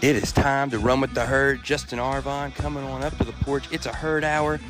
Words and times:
It 0.00 0.14
is 0.14 0.30
time 0.30 0.70
to 0.70 0.78
run 0.78 1.00
with 1.00 1.12
the 1.12 1.26
herd. 1.26 1.64
Justin 1.64 1.98
Arvon 1.98 2.54
coming 2.54 2.84
on 2.84 3.02
up 3.02 3.18
to 3.18 3.24
the 3.24 3.32
porch. 3.32 3.64
It's 3.72 3.86
a 3.86 3.92
herd 3.92 4.22
hour. 4.22 4.60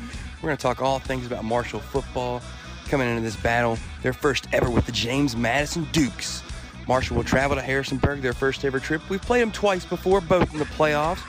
We're 0.41 0.47
going 0.47 0.57
to 0.57 0.61
talk 0.61 0.81
all 0.81 0.97
things 0.97 1.27
about 1.27 1.43
Marshall 1.43 1.81
football 1.81 2.41
coming 2.87 3.07
into 3.07 3.21
this 3.21 3.35
battle. 3.35 3.77
Their 4.01 4.11
first 4.11 4.47
ever 4.53 4.71
with 4.71 4.87
the 4.87 4.91
James 4.91 5.35
Madison 5.35 5.87
Dukes. 5.91 6.41
Marshall 6.87 7.15
will 7.15 7.23
travel 7.23 7.55
to 7.55 7.61
Harrisonburg, 7.61 8.23
their 8.23 8.33
first 8.33 8.65
ever 8.65 8.79
trip. 8.79 9.07
We've 9.07 9.21
played 9.21 9.43
them 9.43 9.51
twice 9.51 9.85
before, 9.85 10.19
both 10.19 10.51
in 10.51 10.57
the 10.57 10.65
playoffs. 10.65 11.21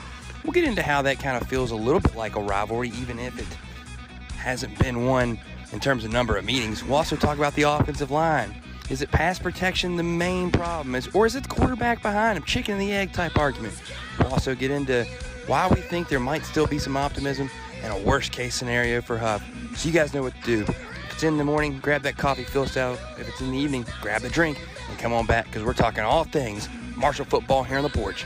We'll 0.43 0.53
get 0.53 0.63
into 0.63 0.81
how 0.81 1.03
that 1.03 1.19
kind 1.19 1.39
of 1.39 1.47
feels 1.47 1.69
a 1.69 1.75
little 1.75 1.99
bit 1.99 2.15
like 2.15 2.35
a 2.35 2.41
rivalry, 2.41 2.89
even 2.99 3.19
if 3.19 3.37
it 3.37 4.33
hasn't 4.33 4.79
been 4.79 5.05
one 5.05 5.39
in 5.73 5.79
terms 5.79 6.05
of 6.05 6.11
number 6.11 6.37
of 6.37 6.43
meetings. 6.43 6.83
We'll 6.83 6.95
also 6.95 7.15
talk 7.15 7.37
about 7.37 7.53
the 7.53 7.63
offensive 7.63 8.09
line. 8.09 8.55
Is 8.91 9.01
it 9.01 9.09
pass 9.09 9.39
protection 9.39 9.95
the 9.95 10.03
main 10.03 10.51
problem? 10.51 10.95
Is, 10.95 11.07
or 11.13 11.25
is 11.25 11.37
it 11.37 11.43
the 11.43 11.49
quarterback 11.49 12.01
behind 12.01 12.37
him? 12.37 12.43
Chicken 12.43 12.73
and 12.73 12.81
the 12.81 12.91
egg 12.91 13.13
type 13.13 13.37
argument. 13.37 13.73
We'll 14.19 14.27
also 14.33 14.53
get 14.53 14.69
into 14.69 15.05
why 15.47 15.69
we 15.69 15.77
think 15.77 16.09
there 16.09 16.19
might 16.19 16.43
still 16.43 16.67
be 16.67 16.77
some 16.77 16.97
optimism 16.97 17.49
and 17.83 17.93
a 17.93 18.05
worst 18.05 18.33
case 18.33 18.53
scenario 18.53 19.01
for 19.01 19.17
Huff. 19.17 19.41
So 19.77 19.87
you 19.87 19.93
guys 19.93 20.13
know 20.13 20.23
what 20.23 20.35
to 20.35 20.41
do. 20.41 20.61
If 20.63 21.13
it's 21.13 21.23
in 21.23 21.37
the 21.37 21.45
morning, 21.45 21.79
grab 21.79 22.01
that 22.01 22.17
coffee, 22.17 22.43
fill 22.43 22.63
us 22.63 22.75
out. 22.75 22.99
If 23.17 23.29
it's 23.29 23.39
in 23.39 23.51
the 23.51 23.57
evening, 23.57 23.85
grab 24.01 24.23
the 24.23 24.29
drink 24.29 24.59
and 24.89 24.99
come 24.99 25.13
on 25.13 25.25
back 25.25 25.45
because 25.45 25.63
we're 25.63 25.71
talking 25.71 26.03
all 26.03 26.25
things 26.25 26.67
Marshall 26.97 27.23
football 27.23 27.63
here 27.63 27.77
on 27.77 27.83
the 27.83 27.89
porch. 27.89 28.25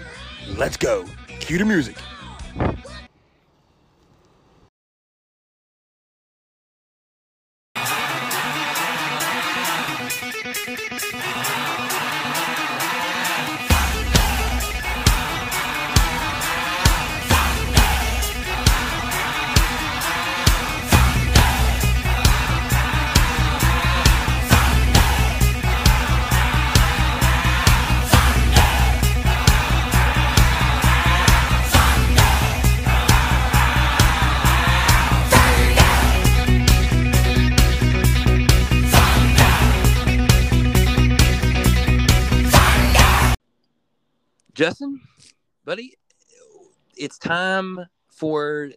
Let's 0.58 0.78
go. 0.78 1.06
Cue 1.42 1.60
the 1.60 1.66
music. 1.66 1.96
Justin, 44.56 45.02
buddy, 45.66 45.98
it's 46.96 47.18
time 47.18 47.78
for 48.10 48.72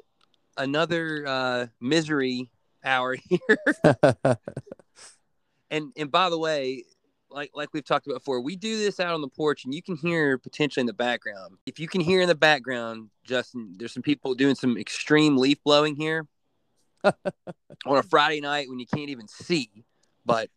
another 0.56 1.24
uh, 1.24 1.66
misery 1.80 2.50
hour 2.84 3.14
here. 3.28 3.58
and 5.70 5.92
and 5.96 6.10
by 6.10 6.30
the 6.30 6.38
way, 6.38 6.82
like 7.30 7.52
like 7.54 7.68
we've 7.72 7.84
talked 7.84 8.08
about 8.08 8.18
before, 8.18 8.40
we 8.40 8.56
do 8.56 8.76
this 8.76 8.98
out 8.98 9.14
on 9.14 9.20
the 9.20 9.28
porch, 9.28 9.64
and 9.64 9.72
you 9.72 9.80
can 9.80 9.94
hear 9.94 10.36
potentially 10.36 10.80
in 10.80 10.88
the 10.88 10.92
background. 10.92 11.58
If 11.64 11.78
you 11.78 11.86
can 11.86 12.00
hear 12.00 12.20
in 12.22 12.28
the 12.28 12.34
background, 12.34 13.10
Justin, 13.22 13.76
there's 13.78 13.94
some 13.94 14.02
people 14.02 14.34
doing 14.34 14.56
some 14.56 14.76
extreme 14.76 15.36
leaf 15.36 15.62
blowing 15.62 15.94
here 15.94 16.26
on 17.04 17.14
a 17.86 18.02
Friday 18.02 18.40
night 18.40 18.68
when 18.68 18.80
you 18.80 18.86
can't 18.86 19.10
even 19.10 19.28
see. 19.28 19.70
But 20.26 20.50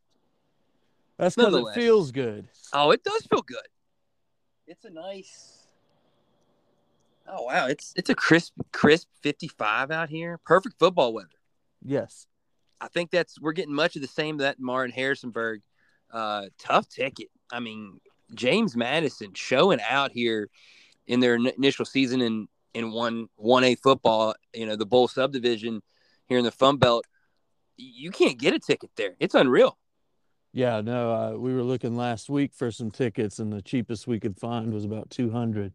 That's 1.19 1.35
because 1.35 1.53
it 1.53 1.79
feels 1.79 2.11
good. 2.11 2.47
oh, 2.73 2.89
it 2.89 3.03
does 3.03 3.27
feel 3.27 3.43
good. 3.43 3.67
It's 4.67 4.85
a 4.85 4.89
nice. 4.89 5.67
Oh 7.27 7.43
wow, 7.43 7.67
it's 7.67 7.93
it's 7.95 8.09
a 8.09 8.15
crisp 8.15 8.53
crisp 8.71 9.07
55 9.21 9.91
out 9.91 10.09
here. 10.09 10.39
Perfect 10.45 10.75
football 10.79 11.13
weather. 11.13 11.29
Yes. 11.83 12.27
I 12.79 12.87
think 12.87 13.11
that's 13.11 13.39
we're 13.39 13.53
getting 13.53 13.75
much 13.75 13.95
of 13.95 14.01
the 14.01 14.07
same 14.07 14.37
that 14.37 14.59
Martin 14.59 14.93
Harrisonburg. 14.93 15.61
Uh, 16.11 16.47
tough 16.59 16.89
ticket. 16.89 17.29
I 17.51 17.59
mean, 17.59 18.01
James 18.33 18.75
Madison 18.75 19.33
showing 19.33 19.79
out 19.87 20.11
here 20.11 20.49
in 21.07 21.19
their 21.19 21.35
in- 21.35 21.47
initial 21.47 21.85
season 21.85 22.21
in 22.21 22.47
in 22.73 22.91
one 22.91 23.27
one 23.35 23.63
A 23.63 23.75
football. 23.75 24.33
You 24.53 24.65
know, 24.65 24.75
the 24.75 24.85
bowl 24.85 25.07
subdivision 25.07 25.81
here 26.27 26.37
in 26.37 26.43
the 26.45 26.51
Fun 26.51 26.77
Belt. 26.77 27.05
You 27.77 28.11
can't 28.11 28.37
get 28.37 28.53
a 28.53 28.59
ticket 28.59 28.91
there. 28.95 29.15
It's 29.19 29.35
unreal. 29.35 29.77
Yeah, 30.53 30.81
no, 30.81 31.13
uh, 31.13 31.37
we 31.37 31.53
were 31.53 31.63
looking 31.63 31.95
last 31.95 32.29
week 32.29 32.53
for 32.53 32.71
some 32.71 32.91
tickets, 32.91 33.39
and 33.39 33.53
the 33.53 33.61
cheapest 33.61 34.05
we 34.05 34.19
could 34.19 34.37
find 34.37 34.73
was 34.73 34.83
about 34.83 35.09
200. 35.09 35.73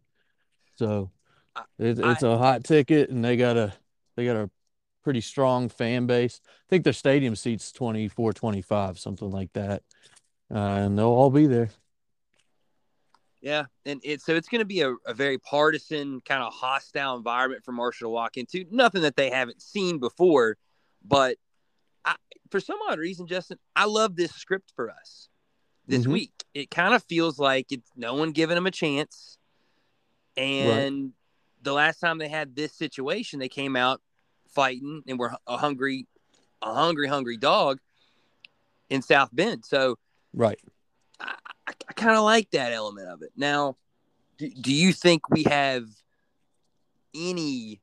So 0.75 1.09
it, 1.79 1.97
it's 1.97 2.23
a 2.23 2.37
hot 2.37 2.63
ticket, 2.63 3.09
and 3.09 3.25
they 3.25 3.37
got 3.37 3.57
a 3.57 3.73
they 4.15 4.25
got 4.25 4.35
a 4.35 4.49
pretty 5.03 5.21
strong 5.21 5.69
fan 5.69 6.05
base. 6.05 6.41
I 6.45 6.65
think 6.69 6.83
their 6.83 6.93
stadium 6.93 7.35
seats 7.35 7.71
24, 7.71 8.33
25, 8.33 8.99
something 8.99 9.31
like 9.31 9.53
that. 9.53 9.81
Uh, 10.53 10.57
and 10.57 10.97
they'll 10.97 11.05
all 11.05 11.29
be 11.29 11.47
there. 11.47 11.69
Yeah, 13.41 13.65
and 13.85 14.01
it 14.03 14.21
so 14.21 14.35
it's 14.35 14.49
going 14.49 14.59
to 14.59 14.65
be 14.65 14.81
a, 14.81 14.93
a 15.05 15.13
very 15.13 15.37
partisan 15.37 16.19
kind 16.21 16.43
of 16.43 16.53
hostile 16.53 17.15
environment 17.15 17.63
for 17.63 17.71
Marshall 17.71 18.07
to 18.07 18.09
walk 18.09 18.37
into. 18.37 18.65
Nothing 18.71 19.03
that 19.03 19.15
they 19.15 19.29
haven't 19.29 19.61
seen 19.61 19.99
before, 19.99 20.57
but 21.03 21.37
I, 22.07 22.15
for 22.49 22.59
some 22.59 22.79
odd 22.89 22.97
reason, 22.97 23.27
Justin, 23.27 23.59
I 23.75 23.85
love 23.85 24.15
this 24.15 24.31
script 24.31 24.71
for 24.75 24.89
us 24.89 25.29
this 25.85 26.05
Mhm. 26.05 26.11
week. 26.13 26.45
It 26.53 26.71
kind 26.71 26.93
of 26.93 27.03
feels 27.03 27.37
like 27.37 27.71
it's 27.71 27.91
no 27.95 28.15
one 28.15 28.31
giving 28.31 28.55
them 28.55 28.65
a 28.65 28.71
chance, 28.71 29.37
and 30.35 31.13
the 31.61 31.73
last 31.73 31.99
time 31.99 32.17
they 32.17 32.29
had 32.29 32.55
this 32.55 32.73
situation, 32.73 33.39
they 33.39 33.49
came 33.49 33.75
out 33.75 34.01
fighting 34.47 35.03
and 35.07 35.19
were 35.19 35.35
a 35.45 35.57
hungry, 35.57 36.07
a 36.61 36.73
hungry, 36.73 37.07
hungry 37.07 37.37
dog 37.37 37.79
in 38.89 39.01
South 39.01 39.29
Bend. 39.33 39.65
So 39.65 39.99
Right. 40.33 40.59
I, 41.19 41.35
I, 41.67 41.73
I 41.89 41.93
kind 41.93 42.15
of 42.15 42.23
like 42.23 42.51
that 42.51 42.71
element 42.71 43.09
of 43.09 43.21
it. 43.21 43.31
Now, 43.35 43.75
do, 44.37 44.49
do 44.49 44.73
you 44.73 44.93
think 44.93 45.29
we 45.29 45.43
have 45.43 45.85
any 47.13 47.81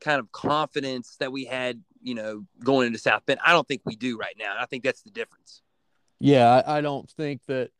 kind 0.00 0.20
of 0.20 0.30
confidence 0.32 1.16
that 1.16 1.32
we 1.32 1.44
had, 1.46 1.82
you 2.04 2.14
know, 2.14 2.44
going 2.62 2.86
into 2.86 2.98
South 2.98 3.26
Bend? 3.26 3.40
I 3.44 3.52
don't 3.52 3.66
think 3.66 3.82
we 3.84 3.96
do 3.96 4.16
right 4.16 4.36
now. 4.38 4.54
I 4.58 4.66
think 4.66 4.84
that's 4.84 5.02
the 5.02 5.10
difference. 5.10 5.62
Yeah, 6.20 6.62
I, 6.66 6.78
I 6.78 6.80
don't 6.80 7.10
think 7.10 7.44
that 7.46 7.70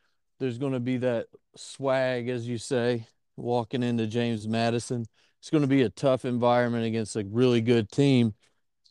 there's 0.40 0.58
going 0.58 0.72
to 0.72 0.80
be 0.80 0.96
that 0.98 1.26
swag, 1.56 2.28
as 2.28 2.48
you 2.48 2.58
say, 2.58 3.06
walking 3.36 3.82
into 3.82 4.06
James 4.06 4.48
Madison. 4.48 5.06
It's 5.40 5.50
going 5.50 5.62
to 5.62 5.68
be 5.68 5.82
a 5.82 5.90
tough 5.90 6.24
environment 6.24 6.84
against 6.84 7.16
a 7.16 7.24
really 7.24 7.60
good 7.60 7.90
team. 7.90 8.34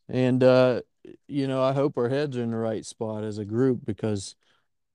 And, 0.08 0.44
uh, 0.44 0.82
you 1.28 1.48
know, 1.48 1.62
I 1.62 1.74
hope 1.74 1.98
our 1.98 2.10
heads 2.10 2.38
are 2.38 2.44
in 2.44 2.52
the 2.52 2.58
right 2.58 2.86
spot 2.86 3.24
as 3.24 3.38
a 3.38 3.46
group 3.46 3.82
because, 3.86 4.36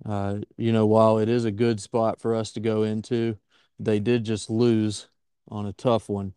uh, 0.06 0.38
you 0.56 0.72
know, 0.72 0.87
while 0.87 1.19
it 1.19 1.28
is 1.28 1.44
a 1.44 1.50
good 1.50 1.81
spot 1.81 2.20
for 2.20 2.34
us 2.34 2.53
to 2.53 2.60
go 2.60 2.84
into, 2.84 3.37
they 3.78 4.00
did 4.00 4.25
just 4.25 4.50
lose 4.50 5.09
on 5.49 5.66
a 5.66 5.72
tough 5.72 6.09
one 6.09 6.34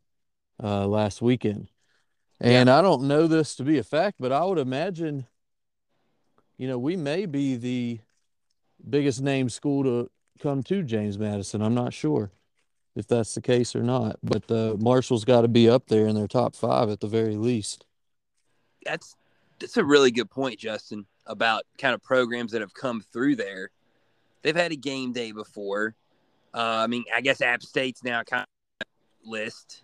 uh, 0.61 0.87
last 0.87 1.21
weekend. 1.21 1.69
And 2.41 2.69
I 2.69 2.81
don't 2.81 3.03
know 3.03 3.27
this 3.27 3.55
to 3.55 3.63
be 3.63 3.77
a 3.77 3.83
fact, 3.83 4.17
but 4.19 4.31
I 4.31 4.43
would 4.43 4.57
imagine, 4.57 5.27
you 6.57 6.67
know, 6.67 6.79
we 6.79 6.95
may 6.95 7.27
be 7.27 7.55
the 7.55 7.99
biggest 8.89 9.21
name 9.21 9.47
school 9.47 9.83
to 9.83 10.09
come 10.41 10.63
to 10.63 10.81
James 10.81 11.19
Madison. 11.19 11.61
I'm 11.61 11.75
not 11.75 11.93
sure 11.93 12.31
if 12.95 13.07
that's 13.07 13.35
the 13.35 13.41
case 13.41 13.75
or 13.75 13.83
not, 13.83 14.17
but 14.23 14.49
uh, 14.49 14.75
Marshall's 14.79 15.23
got 15.23 15.41
to 15.41 15.47
be 15.47 15.69
up 15.69 15.87
there 15.87 16.07
in 16.07 16.15
their 16.15 16.27
top 16.27 16.55
five 16.55 16.89
at 16.89 16.99
the 16.99 17.07
very 17.07 17.35
least. 17.35 17.85
That's 18.83 19.15
that's 19.59 19.77
a 19.77 19.85
really 19.85 20.09
good 20.09 20.31
point, 20.31 20.57
Justin, 20.57 21.05
about 21.27 21.63
kind 21.77 21.93
of 21.93 22.01
programs 22.01 22.51
that 22.53 22.61
have 22.61 22.73
come 22.73 23.01
through 23.13 23.35
there. 23.35 23.69
They've 24.41 24.55
had 24.55 24.71
a 24.71 24.75
game 24.75 25.13
day 25.13 25.31
before. 25.31 25.93
Uh, 26.55 26.57
I 26.83 26.87
mean, 26.87 27.03
I 27.15 27.21
guess 27.21 27.41
App 27.41 27.61
State's 27.61 28.03
now 28.03 28.23
kind 28.23 28.45
of 28.81 28.87
list 29.23 29.83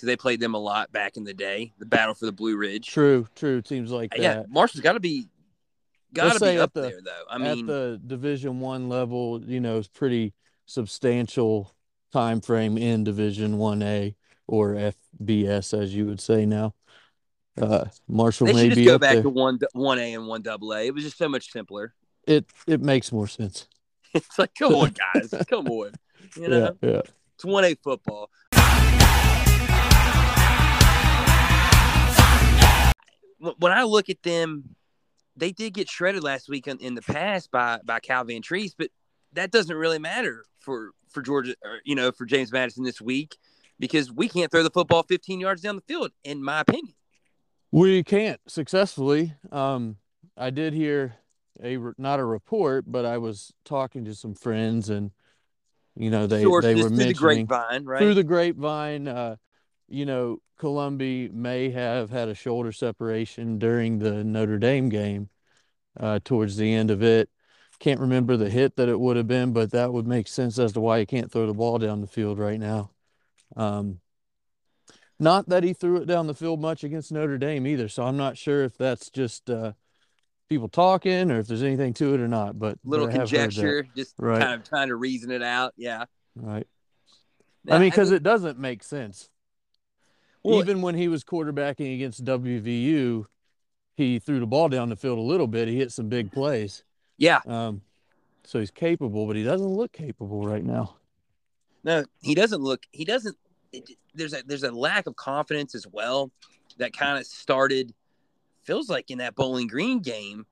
because 0.00 0.06
they 0.06 0.16
played 0.16 0.40
them 0.40 0.54
a 0.54 0.58
lot 0.58 0.90
back 0.92 1.18
in 1.18 1.24
the 1.24 1.34
day. 1.34 1.72
The 1.78 1.84
battle 1.84 2.14
for 2.14 2.24
the 2.24 2.32
Blue 2.32 2.56
Ridge. 2.56 2.86
True, 2.88 3.28
true. 3.36 3.60
Teams 3.60 3.90
like 3.90 4.10
that. 4.12 4.20
Yeah, 4.20 4.42
Marshall's 4.48 4.80
got 4.80 4.94
to 4.94 5.00
be 5.00 5.28
got 6.14 6.32
to 6.32 6.40
be 6.40 6.58
up 6.58 6.72
the- 6.72 6.80
there 6.80 7.00
though. 7.04 7.22
I 7.28 7.34
at 7.34 7.40
mean, 7.56 7.66
the 7.66 8.00
Division 8.06 8.60
One 8.60 8.88
level, 8.88 9.42
you 9.44 9.60
know, 9.60 9.76
it's 9.76 9.88
pretty 9.88 10.32
substantial 10.66 11.72
time 12.12 12.40
frame 12.40 12.78
in 12.78 13.04
Division 13.04 13.58
One 13.58 13.82
A 13.82 14.16
or 14.46 14.74
FBS, 15.20 15.78
as 15.78 15.94
you 15.94 16.06
would 16.06 16.20
say 16.20 16.46
now. 16.46 16.74
Uh, 17.60 17.84
Marshall 18.08 18.46
they 18.46 18.52
may 18.54 18.66
just 18.68 18.76
be 18.76 18.84
go 18.86 18.98
back 18.98 19.14
there. 19.14 19.22
to 19.24 19.28
one 19.28 19.58
one 19.72 19.98
A 19.98 20.14
and 20.14 20.26
one 20.26 20.40
double 20.40 20.72
A. 20.72 20.86
It 20.86 20.94
was 20.94 21.04
just 21.04 21.18
so 21.18 21.28
much 21.28 21.50
simpler. 21.52 21.92
It 22.26 22.46
it 22.66 22.80
makes 22.80 23.12
more 23.12 23.26
sense. 23.28 23.68
It's 24.12 24.40
like, 24.40 24.52
come 24.56 24.74
on, 24.74 24.92
guys, 25.14 25.32
come 25.48 25.68
on. 25.68 25.92
You 26.34 26.48
know, 26.48 26.76
Yeah, 26.82 26.90
yeah. 26.90 27.00
it's 27.36 27.44
one 27.44 27.64
A 27.64 27.76
football. 27.76 28.28
When 33.40 33.72
I 33.72 33.84
look 33.84 34.10
at 34.10 34.22
them, 34.22 34.76
they 35.36 35.52
did 35.52 35.72
get 35.74 35.88
shredded 35.88 36.22
last 36.22 36.48
week 36.48 36.66
in, 36.68 36.78
in 36.78 36.94
the 36.94 37.02
past 37.02 37.50
by 37.50 37.78
by 37.84 38.00
Kyle 38.00 38.24
Vantrease, 38.24 38.74
but 38.76 38.90
that 39.32 39.50
doesn't 39.50 39.74
really 39.74 39.98
matter 39.98 40.44
for 40.58 40.90
for 41.08 41.22
Georgia, 41.22 41.54
or, 41.64 41.80
you 41.84 41.94
know, 41.94 42.12
for 42.12 42.24
James 42.24 42.52
Madison 42.52 42.84
this 42.84 43.00
week. 43.00 43.36
because 43.80 44.12
we 44.12 44.28
can't 44.28 44.50
throw 44.50 44.62
the 44.62 44.70
football 44.70 45.02
15 45.02 45.40
yards 45.40 45.62
down 45.62 45.74
the 45.74 45.82
field, 45.82 46.12
in 46.22 46.44
my 46.44 46.60
opinion. 46.60 46.94
We 47.72 48.04
can't 48.04 48.38
successfully. 48.46 49.34
Um, 49.50 49.96
I 50.36 50.50
did 50.50 50.74
hear 50.74 51.14
a 51.62 51.78
not 51.96 52.20
a 52.20 52.24
report, 52.24 52.84
but 52.86 53.04
I 53.04 53.18
was 53.18 53.52
talking 53.64 54.04
to 54.04 54.14
some 54.14 54.34
friends, 54.34 54.90
and 54.90 55.12
you 55.96 56.10
know 56.10 56.26
they 56.26 56.42
Sources 56.42 56.74
they 56.74 56.82
were 56.82 56.88
through 56.88 56.96
mentioning 56.96 57.38
the 57.38 57.44
grapevine, 57.44 57.84
right? 57.84 57.98
through 58.00 58.14
the 58.14 58.24
grapevine. 58.24 59.08
Uh, 59.08 59.36
you 59.90 60.06
know, 60.06 60.38
Colombi 60.58 61.28
may 61.28 61.70
have 61.70 62.10
had 62.10 62.28
a 62.28 62.34
shoulder 62.34 62.72
separation 62.72 63.58
during 63.58 63.98
the 63.98 64.24
Notre 64.24 64.58
Dame 64.58 64.88
game. 64.88 65.28
Uh, 65.98 66.20
towards 66.24 66.56
the 66.56 66.72
end 66.72 66.90
of 66.90 67.02
it, 67.02 67.28
can't 67.80 68.00
remember 68.00 68.36
the 68.36 68.48
hit 68.48 68.76
that 68.76 68.88
it 68.88 69.00
would 69.00 69.16
have 69.16 69.26
been, 69.26 69.52
but 69.52 69.72
that 69.72 69.92
would 69.92 70.06
make 70.06 70.28
sense 70.28 70.58
as 70.58 70.72
to 70.72 70.80
why 70.80 71.00
he 71.00 71.06
can't 71.06 71.32
throw 71.32 71.46
the 71.46 71.54
ball 71.54 71.78
down 71.78 72.00
the 72.00 72.06
field 72.06 72.38
right 72.38 72.60
now. 72.60 72.90
Um, 73.56 73.98
not 75.18 75.48
that 75.48 75.64
he 75.64 75.72
threw 75.72 75.96
it 75.96 76.06
down 76.06 76.26
the 76.26 76.34
field 76.34 76.60
much 76.60 76.84
against 76.84 77.10
Notre 77.10 77.38
Dame 77.38 77.66
either, 77.66 77.88
so 77.88 78.04
I'm 78.04 78.16
not 78.16 78.38
sure 78.38 78.62
if 78.62 78.76
that's 78.76 79.10
just 79.10 79.50
uh, 79.50 79.72
people 80.48 80.68
talking 80.68 81.30
or 81.30 81.40
if 81.40 81.46
there's 81.46 81.62
anything 81.62 81.94
to 81.94 82.14
it 82.14 82.20
or 82.20 82.28
not. 82.28 82.58
But 82.58 82.78
Little 82.84 83.08
I 83.08 83.12
conjecture, 83.12 83.86
just 83.96 84.14
Right. 84.18 84.40
kind 84.40 84.60
of 84.60 84.68
trying 84.68 84.88
to 84.88 84.96
reason 84.96 85.30
it 85.30 85.42
out. 85.42 85.72
Yeah. 85.76 86.04
right? 86.36 86.66
Now, 87.64 87.76
I 87.76 87.78
mean, 87.78 87.90
because 87.90 88.10
it 88.10 88.22
doesn't 88.22 88.58
make 88.58 88.82
sense. 88.82 89.28
Well, 90.42 90.58
Even 90.58 90.80
when 90.82 90.94
he 90.94 91.08
was 91.08 91.22
quarterbacking 91.22 91.94
against 91.94 92.24
WVU, 92.24 93.26
he 93.96 94.18
threw 94.18 94.40
the 94.40 94.46
ball 94.46 94.68
down 94.68 94.88
the 94.88 94.96
field 94.96 95.18
a 95.18 95.22
little 95.22 95.46
bit. 95.46 95.68
He 95.68 95.76
hit 95.76 95.92
some 95.92 96.08
big 96.08 96.32
plays. 96.32 96.82
yeah, 97.18 97.40
Um, 97.46 97.82
so 98.44 98.58
he's 98.58 98.70
capable, 98.70 99.26
but 99.26 99.36
he 99.36 99.44
doesn't 99.44 99.66
look 99.66 99.92
capable 99.92 100.46
right 100.46 100.64
now. 100.64 100.96
no, 101.84 102.04
he 102.22 102.34
doesn't 102.34 102.62
look. 102.62 102.84
He 102.92 103.04
doesn't. 103.04 103.36
It, 103.72 103.90
there's 104.14 104.32
a 104.32 104.42
there's 104.46 104.62
a 104.64 104.72
lack 104.72 105.06
of 105.06 105.14
confidence 105.16 105.74
as 105.74 105.86
well 105.86 106.30
that 106.78 106.92
kind 106.96 107.18
of 107.18 107.26
started. 107.26 107.92
Feels 108.62 108.88
like 108.88 109.10
in 109.10 109.18
that 109.18 109.34
Bowling 109.34 109.66
Green 109.66 110.00
game, 110.00 110.46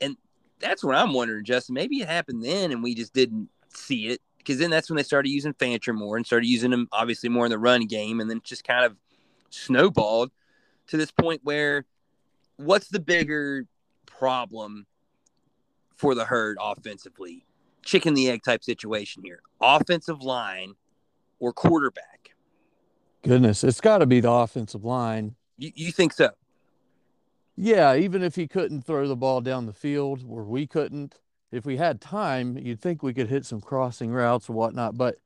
and 0.00 0.16
that's 0.60 0.82
what 0.84 0.94
I'm 0.94 1.12
wondering, 1.12 1.44
Justin. 1.44 1.74
Maybe 1.74 2.00
it 2.00 2.08
happened 2.08 2.42
then, 2.42 2.70
and 2.72 2.82
we 2.82 2.94
just 2.94 3.12
didn't 3.12 3.48
see 3.74 4.08
it 4.08 4.20
because 4.38 4.58
then 4.58 4.70
that's 4.70 4.88
when 4.88 4.96
they 4.96 5.02
started 5.02 5.28
using 5.28 5.52
Fancher 5.54 5.92
more 5.92 6.16
and 6.16 6.24
started 6.26 6.46
using 6.46 6.72
him 6.72 6.88
obviously 6.92 7.28
more 7.28 7.44
in 7.44 7.50
the 7.50 7.58
run 7.58 7.86
game, 7.86 8.20
and 8.20 8.30
then 8.30 8.40
just 8.44 8.64
kind 8.64 8.84
of 8.84 8.96
snowballed 9.50 10.30
to 10.88 10.96
this 10.96 11.10
point 11.10 11.40
where 11.44 11.84
what's 12.56 12.88
the 12.88 13.00
bigger 13.00 13.66
problem 14.06 14.86
for 15.96 16.14
the 16.14 16.24
herd 16.24 16.56
offensively? 16.60 17.44
Chicken 17.84 18.14
the 18.14 18.30
egg 18.30 18.42
type 18.44 18.64
situation 18.64 19.22
here. 19.24 19.40
Offensive 19.60 20.22
line 20.22 20.74
or 21.38 21.52
quarterback? 21.52 22.34
Goodness, 23.22 23.64
it's 23.64 23.80
got 23.80 23.98
to 23.98 24.06
be 24.06 24.20
the 24.20 24.30
offensive 24.30 24.84
line. 24.84 25.34
You, 25.58 25.72
you 25.74 25.92
think 25.92 26.12
so? 26.12 26.30
Yeah, 27.56 27.96
even 27.96 28.22
if 28.22 28.36
he 28.36 28.46
couldn't 28.46 28.82
throw 28.82 29.08
the 29.08 29.16
ball 29.16 29.40
down 29.40 29.66
the 29.66 29.72
field, 29.72 30.22
where 30.28 30.44
we 30.44 30.66
couldn't, 30.66 31.18
if 31.50 31.64
we 31.64 31.76
had 31.76 32.00
time, 32.00 32.58
you'd 32.58 32.80
think 32.80 33.02
we 33.02 33.14
could 33.14 33.28
hit 33.28 33.46
some 33.46 33.60
crossing 33.60 34.10
routes 34.12 34.50
or 34.50 34.52
whatnot. 34.52 34.98
But 34.98 35.16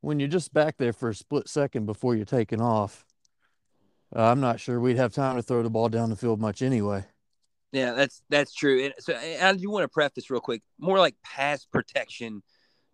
when 0.00 0.18
you're 0.18 0.28
just 0.28 0.52
back 0.52 0.76
there 0.78 0.92
for 0.92 1.08
a 1.10 1.14
split 1.14 1.48
second 1.48 1.86
before 1.86 2.16
you're 2.16 2.24
taking 2.24 2.60
off, 2.60 3.06
uh, 4.14 4.22
I'm 4.22 4.40
not 4.40 4.60
sure 4.60 4.80
we'd 4.80 4.96
have 4.96 5.12
time 5.12 5.36
to 5.36 5.42
throw 5.42 5.62
the 5.62 5.70
ball 5.70 5.88
down 5.88 6.10
the 6.10 6.16
field 6.16 6.40
much 6.40 6.62
anyway. 6.62 7.04
Yeah, 7.72 7.92
that's 7.92 8.22
that's 8.30 8.54
true. 8.54 8.84
And 8.84 8.94
so 8.98 9.14
I 9.14 9.52
do 9.54 9.70
want 9.70 9.84
to 9.84 9.88
preface 9.88 10.30
real 10.30 10.40
quick, 10.40 10.62
more 10.78 10.98
like 10.98 11.14
pass 11.22 11.66
protection, 11.66 12.42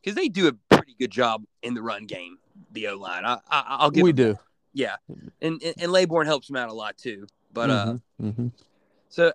because 0.02 0.16
they 0.16 0.28
do 0.28 0.48
a 0.48 0.52
pretty 0.74 0.96
good 0.98 1.12
job 1.12 1.44
in 1.62 1.74
the 1.74 1.82
run 1.82 2.06
game. 2.06 2.38
The 2.72 2.88
O 2.88 2.96
line, 2.96 3.24
I, 3.24 3.38
I 3.48 3.64
I'll 3.68 3.90
give 3.90 4.02
we 4.02 4.12
that. 4.12 4.16
do. 4.34 4.38
Yeah, 4.72 4.96
and, 5.40 5.62
and 5.62 5.74
and 5.78 5.92
Laborn 5.92 6.26
helps 6.26 6.48
them 6.48 6.56
out 6.56 6.68
a 6.68 6.72
lot 6.72 6.96
too. 6.96 7.26
But 7.52 7.70
uh, 7.70 7.94
Mhm, 8.20 8.34
mhm. 8.36 8.50
So, 9.08 9.32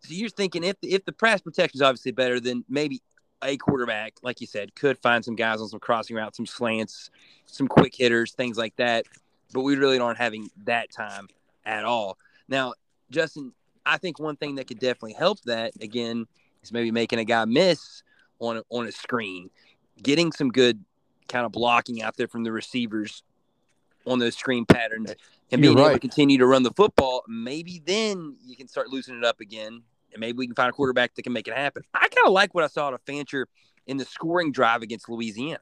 so 0.00 0.08
you're 0.08 0.28
thinking 0.28 0.62
if 0.62 0.76
if 0.82 1.06
the 1.06 1.12
pass 1.12 1.40
protection 1.40 1.78
is 1.78 1.82
obviously 1.82 2.12
better, 2.12 2.38
then 2.38 2.64
maybe 2.68 3.00
a 3.42 3.56
quarterback, 3.56 4.14
like 4.22 4.40
you 4.42 4.46
said, 4.46 4.74
could 4.74 4.98
find 4.98 5.24
some 5.24 5.36
guys 5.36 5.60
on 5.60 5.68
some 5.68 5.80
crossing 5.80 6.16
routes, 6.16 6.36
some 6.36 6.46
slants, 6.46 7.10
some 7.46 7.66
quick 7.66 7.94
hitters, 7.94 8.32
things 8.32 8.58
like 8.58 8.76
that. 8.76 9.06
But 9.52 9.62
we 9.62 9.76
really 9.76 9.98
aren't 9.98 10.18
having 10.18 10.48
that 10.64 10.90
time 10.90 11.28
at 11.64 11.84
all. 11.84 12.18
Now, 12.48 12.74
Justin, 13.10 13.52
I 13.84 13.98
think 13.98 14.18
one 14.18 14.36
thing 14.36 14.56
that 14.56 14.66
could 14.66 14.78
definitely 14.78 15.14
help 15.14 15.40
that 15.42 15.72
again 15.80 16.26
is 16.62 16.72
maybe 16.72 16.90
making 16.90 17.18
a 17.18 17.24
guy 17.24 17.44
miss 17.44 18.02
on 18.38 18.58
a, 18.58 18.62
on 18.70 18.86
a 18.86 18.92
screen, 18.92 19.50
getting 20.02 20.32
some 20.32 20.50
good 20.50 20.84
kind 21.28 21.46
of 21.46 21.52
blocking 21.52 22.02
out 22.02 22.16
there 22.16 22.28
from 22.28 22.44
the 22.44 22.52
receivers 22.52 23.22
on 24.06 24.18
those 24.18 24.36
screen 24.36 24.64
patterns 24.66 25.14
and 25.52 25.62
You're 25.62 25.74
being 25.74 25.86
able 25.86 25.94
to 25.94 26.00
continue 26.00 26.38
to 26.38 26.46
run 26.46 26.62
the 26.62 26.72
football, 26.72 27.22
maybe 27.28 27.82
then 27.84 28.36
you 28.42 28.56
can 28.56 28.68
start 28.68 28.88
loosening 28.88 29.18
it 29.18 29.24
up 29.24 29.40
again, 29.40 29.82
and 30.12 30.20
maybe 30.20 30.38
we 30.38 30.46
can 30.46 30.54
find 30.54 30.70
a 30.70 30.72
quarterback 30.72 31.14
that 31.14 31.22
can 31.22 31.32
make 31.32 31.46
it 31.46 31.54
happen. 31.54 31.82
I 31.94 32.08
kind 32.08 32.26
of 32.26 32.32
like 32.32 32.54
what 32.54 32.64
I 32.64 32.68
saw 32.68 32.86
out 32.86 32.94
of 32.94 33.02
Fancher 33.02 33.46
in 33.86 33.98
the 33.98 34.04
scoring 34.04 34.50
drive 34.50 34.82
against 34.82 35.08
Louisiana. 35.08 35.60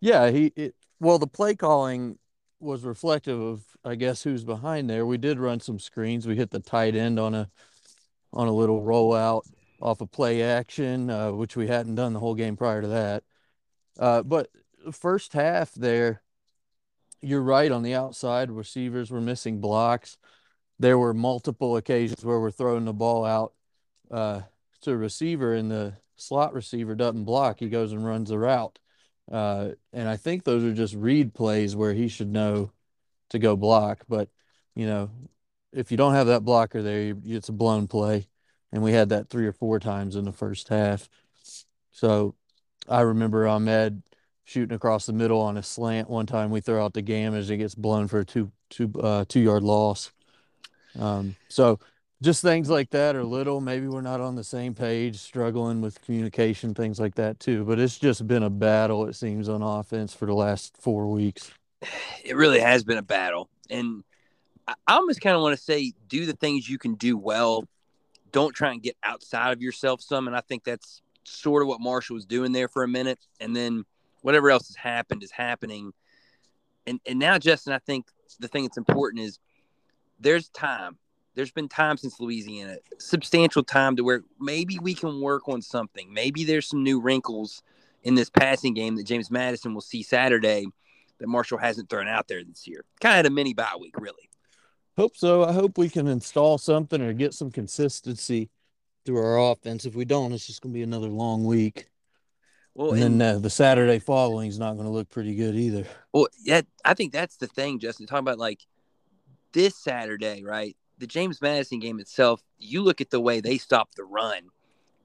Yeah, 0.00 0.30
he 0.30 0.52
it, 0.56 0.74
well 0.98 1.18
the 1.18 1.28
play 1.28 1.54
calling 1.54 2.18
was 2.62 2.84
reflective 2.84 3.40
of 3.40 3.62
I 3.84 3.96
guess 3.96 4.22
who's 4.22 4.44
behind 4.44 4.88
there. 4.88 5.04
We 5.04 5.18
did 5.18 5.38
run 5.38 5.60
some 5.60 5.78
screens. 5.78 6.26
We 6.26 6.36
hit 6.36 6.50
the 6.50 6.60
tight 6.60 6.94
end 6.94 7.18
on 7.18 7.34
a 7.34 7.50
on 8.32 8.48
a 8.48 8.52
little 8.52 8.80
rollout 8.80 9.42
off 9.80 10.00
of 10.00 10.10
play 10.12 10.42
action, 10.42 11.10
uh, 11.10 11.32
which 11.32 11.56
we 11.56 11.66
hadn't 11.66 11.96
done 11.96 12.12
the 12.12 12.20
whole 12.20 12.34
game 12.34 12.56
prior 12.56 12.80
to 12.80 12.88
that. 12.88 13.24
Uh, 13.98 14.22
but 14.22 14.48
first 14.92 15.32
half 15.32 15.74
there, 15.74 16.22
you're 17.20 17.42
right 17.42 17.70
on 17.70 17.82
the 17.82 17.94
outside. 17.94 18.50
Receivers 18.50 19.10
were 19.10 19.20
missing 19.20 19.60
blocks. 19.60 20.16
There 20.78 20.98
were 20.98 21.12
multiple 21.12 21.76
occasions 21.76 22.24
where 22.24 22.40
we're 22.40 22.50
throwing 22.50 22.84
the 22.84 22.92
ball 22.92 23.24
out 23.24 23.52
uh, 24.10 24.42
to 24.82 24.92
a 24.92 24.96
receiver, 24.96 25.54
and 25.54 25.70
the 25.70 25.94
slot 26.16 26.54
receiver 26.54 26.94
doesn't 26.94 27.24
block. 27.24 27.60
He 27.60 27.68
goes 27.68 27.92
and 27.92 28.04
runs 28.04 28.30
the 28.30 28.38
route. 28.38 28.78
Uh, 29.30 29.70
and 29.92 30.08
I 30.08 30.16
think 30.16 30.44
those 30.44 30.64
are 30.64 30.74
just 30.74 30.94
read 30.94 31.34
plays 31.34 31.76
where 31.76 31.92
he 31.94 32.08
should 32.08 32.30
know 32.30 32.72
to 33.30 33.38
go 33.38 33.56
block. 33.56 34.04
But, 34.08 34.28
you 34.74 34.86
know, 34.86 35.10
if 35.72 35.90
you 35.90 35.96
don't 35.96 36.14
have 36.14 36.26
that 36.26 36.44
blocker 36.44 36.82
there, 36.82 37.02
you, 37.02 37.22
it's 37.26 37.48
a 37.48 37.52
blown 37.52 37.86
play. 37.86 38.28
And 38.72 38.82
we 38.82 38.92
had 38.92 39.10
that 39.10 39.28
three 39.28 39.46
or 39.46 39.52
four 39.52 39.78
times 39.78 40.16
in 40.16 40.24
the 40.24 40.32
first 40.32 40.68
half. 40.68 41.08
So 41.92 42.34
I 42.88 43.02
remember 43.02 43.46
Ahmed 43.46 44.02
shooting 44.44 44.74
across 44.74 45.06
the 45.06 45.12
middle 45.12 45.40
on 45.40 45.56
a 45.56 45.62
slant 45.62 46.10
one 46.10 46.26
time. 46.26 46.50
We 46.50 46.60
throw 46.60 46.84
out 46.84 46.94
the 46.94 47.02
gam 47.02 47.34
as 47.34 47.48
it 47.50 47.58
gets 47.58 47.74
blown 47.74 48.08
for 48.08 48.20
a 48.20 48.24
two 48.24 48.50
two 48.70 48.90
uh, 49.00 49.24
two 49.28 49.40
yard 49.40 49.62
loss. 49.62 50.10
Um, 50.98 51.36
so 51.48 51.78
just 52.22 52.40
things 52.40 52.70
like 52.70 52.90
that 52.90 53.16
are 53.16 53.24
little. 53.24 53.60
Maybe 53.60 53.88
we're 53.88 54.00
not 54.00 54.20
on 54.20 54.36
the 54.36 54.44
same 54.44 54.74
page, 54.74 55.18
struggling 55.18 55.80
with 55.80 56.00
communication, 56.02 56.72
things 56.72 57.00
like 57.00 57.16
that 57.16 57.40
too. 57.40 57.64
But 57.64 57.80
it's 57.80 57.98
just 57.98 58.26
been 58.26 58.44
a 58.44 58.50
battle, 58.50 59.06
it 59.06 59.14
seems, 59.14 59.48
on 59.48 59.60
offense 59.60 60.14
for 60.14 60.26
the 60.26 60.34
last 60.34 60.76
four 60.78 61.08
weeks. 61.08 61.50
It 62.24 62.36
really 62.36 62.60
has 62.60 62.84
been 62.84 62.98
a 62.98 63.02
battle, 63.02 63.50
and 63.68 64.04
I 64.68 64.74
almost 64.86 65.20
kind 65.20 65.34
of 65.34 65.42
want 65.42 65.56
to 65.56 65.62
say, 65.62 65.92
do 66.08 66.24
the 66.24 66.34
things 66.34 66.68
you 66.68 66.78
can 66.78 66.94
do 66.94 67.18
well. 67.18 67.64
Don't 68.30 68.54
try 68.54 68.70
and 68.70 68.80
get 68.80 68.96
outside 69.02 69.52
of 69.52 69.60
yourself 69.60 70.00
some, 70.00 70.28
and 70.28 70.36
I 70.36 70.40
think 70.40 70.62
that's 70.62 71.02
sort 71.24 71.62
of 71.62 71.68
what 71.68 71.80
Marshall 71.80 72.14
was 72.14 72.24
doing 72.24 72.52
there 72.52 72.68
for 72.68 72.84
a 72.84 72.88
minute, 72.88 73.18
and 73.40 73.54
then 73.54 73.84
whatever 74.20 74.50
else 74.50 74.68
has 74.68 74.76
happened 74.76 75.24
is 75.24 75.32
happening. 75.32 75.92
And 76.86 77.00
and 77.04 77.18
now, 77.18 77.38
Justin, 77.38 77.72
I 77.72 77.78
think 77.78 78.06
the 78.38 78.48
thing 78.48 78.62
that's 78.62 78.78
important 78.78 79.24
is 79.24 79.40
there's 80.20 80.48
time. 80.50 80.98
There's 81.34 81.50
been 81.50 81.68
time 81.68 81.96
since 81.96 82.20
Louisiana, 82.20 82.76
substantial 82.98 83.62
time 83.62 83.96
to 83.96 84.04
where 84.04 84.22
maybe 84.38 84.78
we 84.78 84.94
can 84.94 85.20
work 85.20 85.48
on 85.48 85.62
something. 85.62 86.12
Maybe 86.12 86.44
there's 86.44 86.68
some 86.68 86.82
new 86.82 87.00
wrinkles 87.00 87.62
in 88.02 88.14
this 88.14 88.28
passing 88.28 88.74
game 88.74 88.96
that 88.96 89.04
James 89.04 89.30
Madison 89.30 89.72
will 89.74 89.80
see 89.80 90.02
Saturday 90.02 90.66
that 91.18 91.28
Marshall 91.28 91.58
hasn't 91.58 91.88
thrown 91.88 92.08
out 92.08 92.28
there 92.28 92.42
this 92.44 92.66
year. 92.66 92.84
Kind 93.00 93.12
of 93.12 93.16
had 93.16 93.26
a 93.26 93.30
mini 93.30 93.54
bye 93.54 93.76
week, 93.80 93.98
really. 93.98 94.28
Hope 94.96 95.16
so. 95.16 95.44
I 95.44 95.52
hope 95.52 95.78
we 95.78 95.88
can 95.88 96.06
install 96.06 96.58
something 96.58 97.00
or 97.00 97.12
get 97.14 97.32
some 97.32 97.50
consistency 97.50 98.50
through 99.06 99.18
our 99.18 99.52
offense. 99.52 99.86
If 99.86 99.94
we 99.94 100.04
don't, 100.04 100.32
it's 100.32 100.46
just 100.46 100.60
going 100.60 100.72
to 100.72 100.78
be 100.78 100.82
another 100.82 101.08
long 101.08 101.44
week. 101.44 101.88
Well, 102.74 102.92
and 102.92 103.02
and, 103.02 103.20
then 103.20 103.36
uh, 103.36 103.38
the 103.38 103.50
Saturday 103.50 103.98
following 103.98 104.48
is 104.48 104.58
not 104.58 104.74
going 104.74 104.86
to 104.86 104.92
look 104.92 105.08
pretty 105.08 105.34
good 105.34 105.54
either. 105.54 105.86
well, 106.12 106.28
yeah, 106.42 106.62
I 106.84 106.94
think 106.94 107.12
that's 107.12 107.36
the 107.36 107.46
thing, 107.46 107.78
Justin. 107.78 108.06
Talking 108.06 108.20
about 108.20 108.38
like 108.38 108.60
this 109.52 109.76
Saturday, 109.76 110.42
right? 110.42 110.76
The 111.02 111.08
James 111.08 111.42
Madison 111.42 111.80
game 111.80 111.98
itself. 111.98 112.44
You 112.58 112.80
look 112.80 113.00
at 113.00 113.10
the 113.10 113.20
way 113.20 113.40
they 113.40 113.58
stopped 113.58 113.96
the 113.96 114.04
run. 114.04 114.50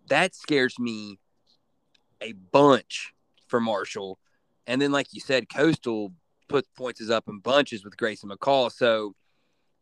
That 0.10 0.36
scares 0.36 0.78
me 0.78 1.18
a 2.22 2.34
bunch 2.34 3.16
for 3.48 3.60
Marshall. 3.60 4.20
And 4.68 4.80
then, 4.80 4.92
like 4.92 5.08
you 5.12 5.20
said, 5.20 5.50
Coastal 5.50 6.14
put 6.50 6.68
points 6.76 7.10
up 7.10 7.28
in 7.28 7.40
bunches 7.40 7.84
with 7.84 7.98
Grayson 7.98 8.30
McCall. 8.30 8.72
So, 8.72 9.16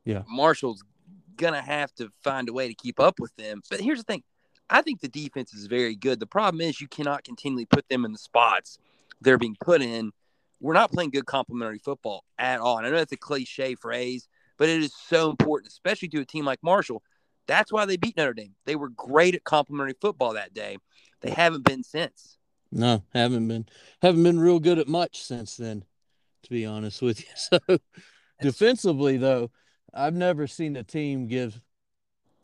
Yeah. 0.06 0.24
Marshall's 0.30 0.86
gonna 1.36 1.62
have 1.62 1.94
to 1.96 2.10
find 2.24 2.48
a 2.48 2.54
way 2.54 2.70
to 2.70 2.74
keep 2.76 2.98
up 2.98 3.20
with 3.20 3.36
them. 3.36 3.62
But 3.70 3.82
here's 3.82 4.00
the 4.00 4.06
thing: 4.06 4.24
I 4.70 4.82
think 4.82 5.02
the 5.02 5.10
defense 5.10 5.54
is 5.54 5.66
very 5.66 5.98
good. 5.98 6.22
The 6.22 6.28
problem 6.28 6.62
is 6.62 6.80
you 6.80 6.88
cannot 6.88 7.26
continually 7.26 7.66
put 7.66 7.90
them 7.90 8.06
in 8.06 8.14
the 8.14 8.18
spots 8.18 8.78
they're 9.20 9.38
being 9.38 9.58
put 9.60 9.82
in 9.82 10.14
we're 10.62 10.74
not 10.74 10.92
playing 10.92 11.12
good 11.12 11.26
complementary 11.26 11.80
football 11.80 12.24
at 12.40 12.60
all. 12.60 12.78
And 12.78 12.88
I 12.88 12.90
know 12.90 12.98
that's 12.98 13.12
a 13.12 13.18
cliche 13.18 13.76
phrase, 13.76 14.28
but 14.58 14.70
it 14.70 14.82
is 14.82 14.94
so 14.96 15.30
important, 15.30 15.72
especially 15.72 16.08
to 16.10 16.22
a 16.22 16.26
team 16.26 16.46
like 16.46 16.60
Marshall. 16.64 17.04
That's 17.48 17.72
why 17.72 17.86
they 17.86 17.98
beat 17.98 18.18
Notre 18.18 18.34
Dame. 18.34 18.56
They 18.66 18.76
were 18.76 18.90
great 18.90 19.36
at 19.36 19.44
complementary 19.44 19.96
football 20.00 20.34
that 20.34 20.54
day. 20.54 20.78
They 21.22 21.32
haven't 21.32 21.64
been 21.64 21.84
since. 21.84 22.38
No, 22.72 23.04
haven't 23.14 23.48
been 23.48 23.68
haven't 24.02 24.24
been 24.24 24.40
real 24.40 24.60
good 24.60 24.80
at 24.80 24.88
much 24.88 25.22
since 25.22 25.56
then, 25.56 25.86
to 26.44 26.50
be 26.50 26.66
honest 26.66 27.02
with 27.02 27.22
you. 27.22 27.28
So 28.38 28.50
defensively 28.50 29.18
though, 29.18 29.52
I've 29.94 30.14
never 30.14 30.46
seen 30.46 30.76
a 30.76 30.84
team 30.84 31.28
give 31.28 31.62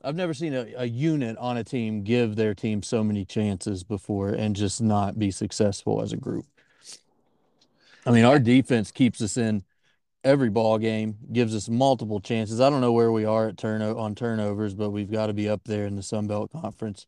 I've 0.04 0.16
never 0.16 0.34
seen 0.34 0.54
a, 0.54 0.68
a 0.78 0.86
unit 0.86 1.38
on 1.38 1.58
a 1.58 1.64
team 1.64 2.04
give 2.04 2.36
their 2.36 2.54
team 2.56 2.82
so 2.82 3.04
many 3.04 3.26
chances 3.26 3.84
before 3.84 4.30
and 4.30 4.56
just 4.56 4.82
not 4.82 5.20
be 5.20 5.32
successful 5.32 6.02
as 6.02 6.14
a 6.14 6.18
group. 6.18 6.46
I 8.06 8.12
mean, 8.12 8.26
our 8.26 8.40
defense 8.40 8.92
keeps 8.92 9.22
us 9.22 9.38
in 9.38 9.64
every 10.24 10.50
ball 10.50 10.78
game, 10.78 11.18
gives 11.32 11.56
us 11.56 11.70
multiple 11.70 12.20
chances. 12.20 12.62
I 12.62 12.70
don't 12.70 12.82
know 12.82 12.92
where 12.92 13.12
we 13.12 13.26
are 13.26 13.50
at 13.50 13.58
turn 13.58 13.82
on 13.82 14.16
turnovers, 14.16 14.74
but 14.74 14.92
we've 14.92 15.12
got 15.12 15.28
to 15.28 15.34
be 15.34 15.50
up 15.50 15.64
there 15.66 15.86
in 15.86 15.96
the 15.96 16.04
Sun 16.04 16.28
Belt 16.28 16.52
Conference. 16.52 17.08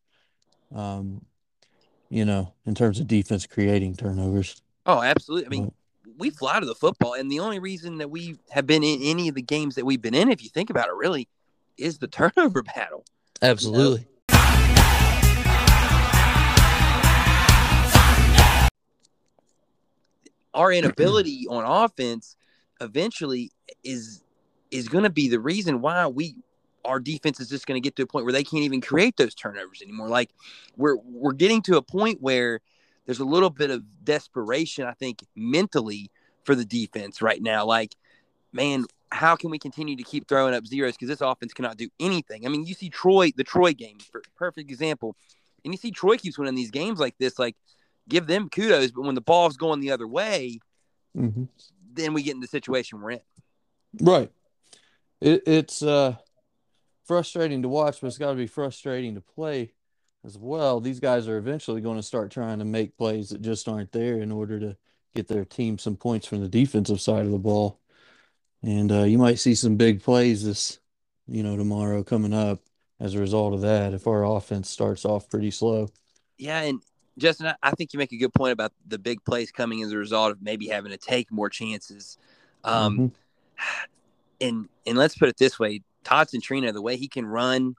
Um, 0.74 1.24
you 2.10 2.24
know, 2.24 2.52
in 2.66 2.74
terms 2.74 3.00
of 3.00 3.06
defense 3.06 3.46
creating 3.46 3.96
turnovers. 3.96 4.60
Oh, 4.86 5.02
absolutely. 5.02 5.46
I 5.46 5.48
mean, 5.48 5.72
we 6.18 6.30
fly 6.30 6.60
to 6.60 6.66
the 6.66 6.74
football, 6.74 7.14
and 7.14 7.30
the 7.30 7.40
only 7.40 7.58
reason 7.58 7.98
that 7.98 8.10
we 8.10 8.36
have 8.50 8.66
been 8.66 8.84
in 8.84 9.00
any 9.02 9.28
of 9.28 9.34
the 9.34 9.42
games 9.42 9.74
that 9.76 9.84
we've 9.84 10.02
been 10.02 10.14
in, 10.14 10.30
if 10.30 10.42
you 10.42 10.48
think 10.48 10.70
about 10.70 10.88
it, 10.88 10.94
really, 10.94 11.28
is 11.78 11.98
the 11.98 12.08
turnover 12.08 12.62
battle. 12.62 13.04
Absolutely. 13.42 14.00
You 14.00 14.06
know? 14.06 14.10
Our 20.52 20.72
inability 20.72 21.48
on 21.48 21.64
offense 21.64 22.36
eventually 22.80 23.50
is 23.82 24.22
is 24.70 24.88
going 24.88 25.04
to 25.04 25.10
be 25.10 25.28
the 25.28 25.38
reason 25.38 25.80
why 25.80 26.06
we 26.06 26.34
our 26.84 27.00
defense 27.00 27.40
is 27.40 27.48
just 27.48 27.66
going 27.66 27.80
to 27.80 27.84
get 27.84 27.96
to 27.96 28.02
a 28.02 28.06
point 28.06 28.24
where 28.24 28.32
they 28.32 28.44
can't 28.44 28.62
even 28.62 28.80
create 28.80 29.16
those 29.16 29.34
turnovers 29.34 29.80
anymore. 29.82 30.08
Like 30.08 30.30
we're 30.76 30.96
we're 30.96 31.32
getting 31.32 31.62
to 31.62 31.76
a 31.76 31.82
point 31.82 32.20
where 32.20 32.60
there's 33.06 33.20
a 33.20 33.24
little 33.24 33.50
bit 33.50 33.70
of 33.70 33.82
desperation, 34.04 34.86
I 34.86 34.92
think, 34.92 35.24
mentally 35.34 36.10
for 36.44 36.54
the 36.54 36.64
defense 36.64 37.20
right 37.20 37.40
now. 37.40 37.64
Like, 37.64 37.94
man, 38.52 38.86
how 39.12 39.36
can 39.36 39.50
we 39.50 39.58
continue 39.58 39.96
to 39.96 40.02
keep 40.02 40.26
throwing 40.26 40.54
up 40.54 40.66
zeros? 40.66 40.94
Because 40.94 41.08
this 41.08 41.20
offense 41.20 41.52
cannot 41.52 41.76
do 41.76 41.88
anything. 42.00 42.46
I 42.46 42.48
mean, 42.48 42.66
you 42.66 42.74
see 42.74 42.88
Troy, 42.88 43.30
the 43.36 43.44
Troy 43.44 43.72
game, 43.72 43.98
perfect 44.36 44.70
example, 44.70 45.16
and 45.64 45.72
you 45.72 45.78
see 45.78 45.90
Troy 45.90 46.16
keeps 46.16 46.38
winning 46.38 46.54
these 46.54 46.70
games 46.70 46.98
like 46.98 47.16
this. 47.18 47.38
Like, 47.38 47.56
give 48.08 48.26
them 48.26 48.48
kudos, 48.48 48.90
but 48.90 49.02
when 49.02 49.14
the 49.14 49.20
ball's 49.20 49.56
going 49.56 49.80
the 49.80 49.90
other 49.90 50.08
way, 50.08 50.60
mm-hmm. 51.16 51.44
Then 51.94 52.14
we 52.14 52.22
get 52.22 52.34
in 52.34 52.40
the 52.40 52.46
situation 52.46 53.00
we're 53.00 53.12
in. 53.12 53.20
Right. 54.00 54.30
It, 55.20 55.42
it's 55.46 55.82
uh, 55.82 56.16
frustrating 57.04 57.62
to 57.62 57.68
watch, 57.68 58.00
but 58.00 58.08
it's 58.08 58.18
got 58.18 58.30
to 58.30 58.36
be 58.36 58.46
frustrating 58.46 59.14
to 59.14 59.20
play 59.20 59.72
as 60.24 60.38
well. 60.38 60.80
These 60.80 61.00
guys 61.00 61.28
are 61.28 61.38
eventually 61.38 61.80
going 61.80 61.96
to 61.96 62.02
start 62.02 62.30
trying 62.30 62.58
to 62.58 62.64
make 62.64 62.96
plays 62.96 63.30
that 63.30 63.42
just 63.42 63.68
aren't 63.68 63.92
there 63.92 64.18
in 64.18 64.32
order 64.32 64.58
to 64.60 64.76
get 65.14 65.28
their 65.28 65.44
team 65.44 65.78
some 65.78 65.96
points 65.96 66.26
from 66.26 66.40
the 66.40 66.48
defensive 66.48 67.00
side 67.00 67.24
of 67.24 67.30
the 67.30 67.38
ball. 67.38 67.80
And 68.62 68.90
uh, 68.90 69.02
you 69.02 69.18
might 69.18 69.38
see 69.38 69.54
some 69.54 69.76
big 69.76 70.02
plays 70.02 70.44
this, 70.44 70.78
you 71.26 71.42
know, 71.42 71.56
tomorrow 71.56 72.02
coming 72.02 72.32
up 72.32 72.60
as 72.98 73.14
a 73.14 73.20
result 73.20 73.54
of 73.54 73.60
that 73.60 73.92
if 73.92 74.06
our 74.06 74.24
offense 74.24 74.70
starts 74.70 75.04
off 75.04 75.28
pretty 75.28 75.50
slow. 75.50 75.88
Yeah, 76.38 76.62
and 76.62 76.80
Justin, 77.18 77.52
I 77.62 77.70
think 77.72 77.92
you 77.92 77.98
make 77.98 78.12
a 78.12 78.16
good 78.16 78.34
point 78.34 78.52
about 78.52 78.72
the 78.86 78.98
big 78.98 79.24
plays 79.24 79.52
coming 79.52 79.82
as 79.82 79.92
a 79.92 79.96
result 79.96 80.32
of 80.32 80.42
maybe 80.42 80.66
having 80.68 80.90
to 80.90 80.98
take 80.98 81.30
more 81.30 81.48
chances. 81.48 82.18
Um, 82.64 82.98
mm-hmm. 82.98 83.06
And 84.40 84.68
and 84.86 84.98
let's 84.98 85.16
put 85.16 85.28
it 85.28 85.36
this 85.36 85.58
way: 85.58 85.82
Todd 86.02 86.28
Centeio, 86.28 86.72
the 86.72 86.82
way 86.82 86.96
he 86.96 87.08
can 87.08 87.26
run 87.26 87.76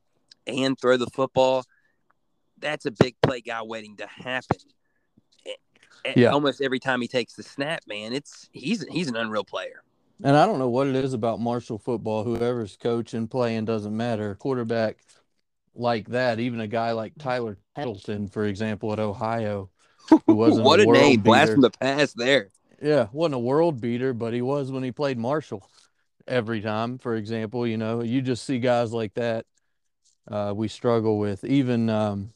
and 0.47 0.79
throw 0.79 0.95
the 0.95 1.07
football, 1.07 1.65
that's 2.59 2.85
a 2.85 2.91
big 2.91 3.15
play 3.21 3.41
guy 3.41 3.61
waiting 3.61 3.97
to 3.97 4.07
happen. 4.07 4.57
Yeah. 6.15 6.29
Almost 6.29 6.61
every 6.61 6.79
time 6.79 7.01
he 7.01 7.07
takes 7.07 7.33
the 7.33 7.43
snap, 7.43 7.81
man, 7.87 8.13
it's 8.13 8.47
he's 8.53 8.85
he's 8.87 9.09
an 9.09 9.15
unreal 9.15 9.43
player. 9.43 9.81
And 10.23 10.37
I 10.37 10.45
don't 10.45 10.59
know 10.59 10.69
what 10.69 10.87
it 10.87 10.95
is 10.95 11.13
about 11.13 11.41
Marshall 11.41 11.77
football. 11.77 12.23
Whoever's 12.23 12.77
coaching, 12.77 13.27
playing 13.27 13.65
doesn't 13.65 13.95
matter. 13.95 14.35
Quarterback 14.35 14.97
like 15.75 16.09
that, 16.09 16.39
even 16.39 16.59
a 16.59 16.67
guy 16.67 16.91
like 16.91 17.13
Tyler 17.19 17.57
Tettleton, 17.75 18.27
for 18.27 18.45
example, 18.45 18.93
at 18.93 18.99
Ohio, 18.99 19.69
who 20.09 20.21
wasn't 20.35 20.65
what 20.65 20.79
a, 20.79 20.83
a 20.83 20.85
name, 20.85 21.21
blast 21.21 21.53
from 21.53 21.61
the 21.61 21.71
past 21.71 22.17
there. 22.17 22.49
Yeah, 22.81 23.07
wasn't 23.11 23.35
a 23.35 23.39
world 23.39 23.81
beater, 23.81 24.13
but 24.13 24.33
he 24.33 24.41
was 24.41 24.71
when 24.71 24.83
he 24.83 24.91
played 24.91 25.17
Marshall 25.17 25.69
every 26.27 26.61
time. 26.61 26.97
For 26.97 27.15
example, 27.15 27.65
you 27.65 27.77
know, 27.77 28.01
you 28.01 28.21
just 28.21 28.45
see 28.45 28.59
guys 28.59 28.93
like 28.93 29.13
that. 29.15 29.45
Uh, 30.27 30.53
we 30.55 30.67
struggle 30.67 31.19
with 31.19 31.43
even 31.43 31.89
um, 31.89 32.33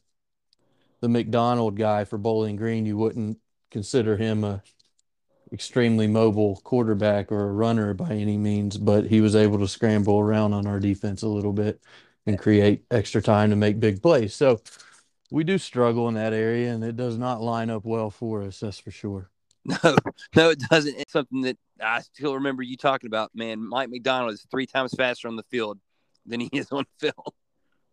the 1.01 1.09
McDonald 1.09 1.75
guy 1.75 2.03
for 2.03 2.17
Bowling 2.17 2.55
Green. 2.55 2.85
You 2.85 2.97
wouldn't 2.97 3.39
consider 3.71 4.15
him 4.17 4.43
a 4.43 4.63
extremely 5.51 6.05
mobile 6.05 6.61
quarterback 6.63 7.31
or 7.31 7.49
a 7.49 7.51
runner 7.51 7.93
by 7.95 8.11
any 8.11 8.37
means, 8.37 8.77
but 8.77 9.07
he 9.07 9.19
was 9.19 9.35
able 9.35 9.57
to 9.59 9.67
scramble 9.67 10.19
around 10.19 10.53
on 10.53 10.67
our 10.67 10.79
defense 10.79 11.23
a 11.23 11.27
little 11.27 11.53
bit 11.53 11.81
and 12.29 12.39
create 12.39 12.85
extra 12.91 13.21
time 13.21 13.49
to 13.49 13.55
make 13.55 13.79
big 13.79 14.01
plays. 14.01 14.33
So 14.33 14.61
we 15.31 15.43
do 15.43 15.57
struggle 15.57 16.07
in 16.07 16.15
that 16.15 16.33
area, 16.33 16.71
and 16.71 16.83
it 16.83 16.95
does 16.95 17.17
not 17.17 17.41
line 17.41 17.69
up 17.69 17.85
well 17.85 18.09
for 18.09 18.43
us. 18.43 18.59
That's 18.59 18.79
for 18.79 18.91
sure. 18.91 19.29
No, 19.65 19.77
no, 20.35 20.49
it 20.51 20.59
doesn't. 20.69 20.95
It's 20.97 21.11
something 21.11 21.41
that 21.41 21.57
I 21.81 22.01
still 22.01 22.35
remember 22.35 22.63
you 22.63 22.77
talking 22.77 23.07
about. 23.07 23.31
Man, 23.35 23.67
Mike 23.67 23.89
McDonald 23.89 24.33
is 24.33 24.45
three 24.49 24.65
times 24.65 24.93
faster 24.95 25.27
on 25.27 25.35
the 25.35 25.43
field 25.43 25.79
than 26.25 26.39
he 26.39 26.49
is 26.53 26.71
on 26.71 26.85
film. 26.99 27.13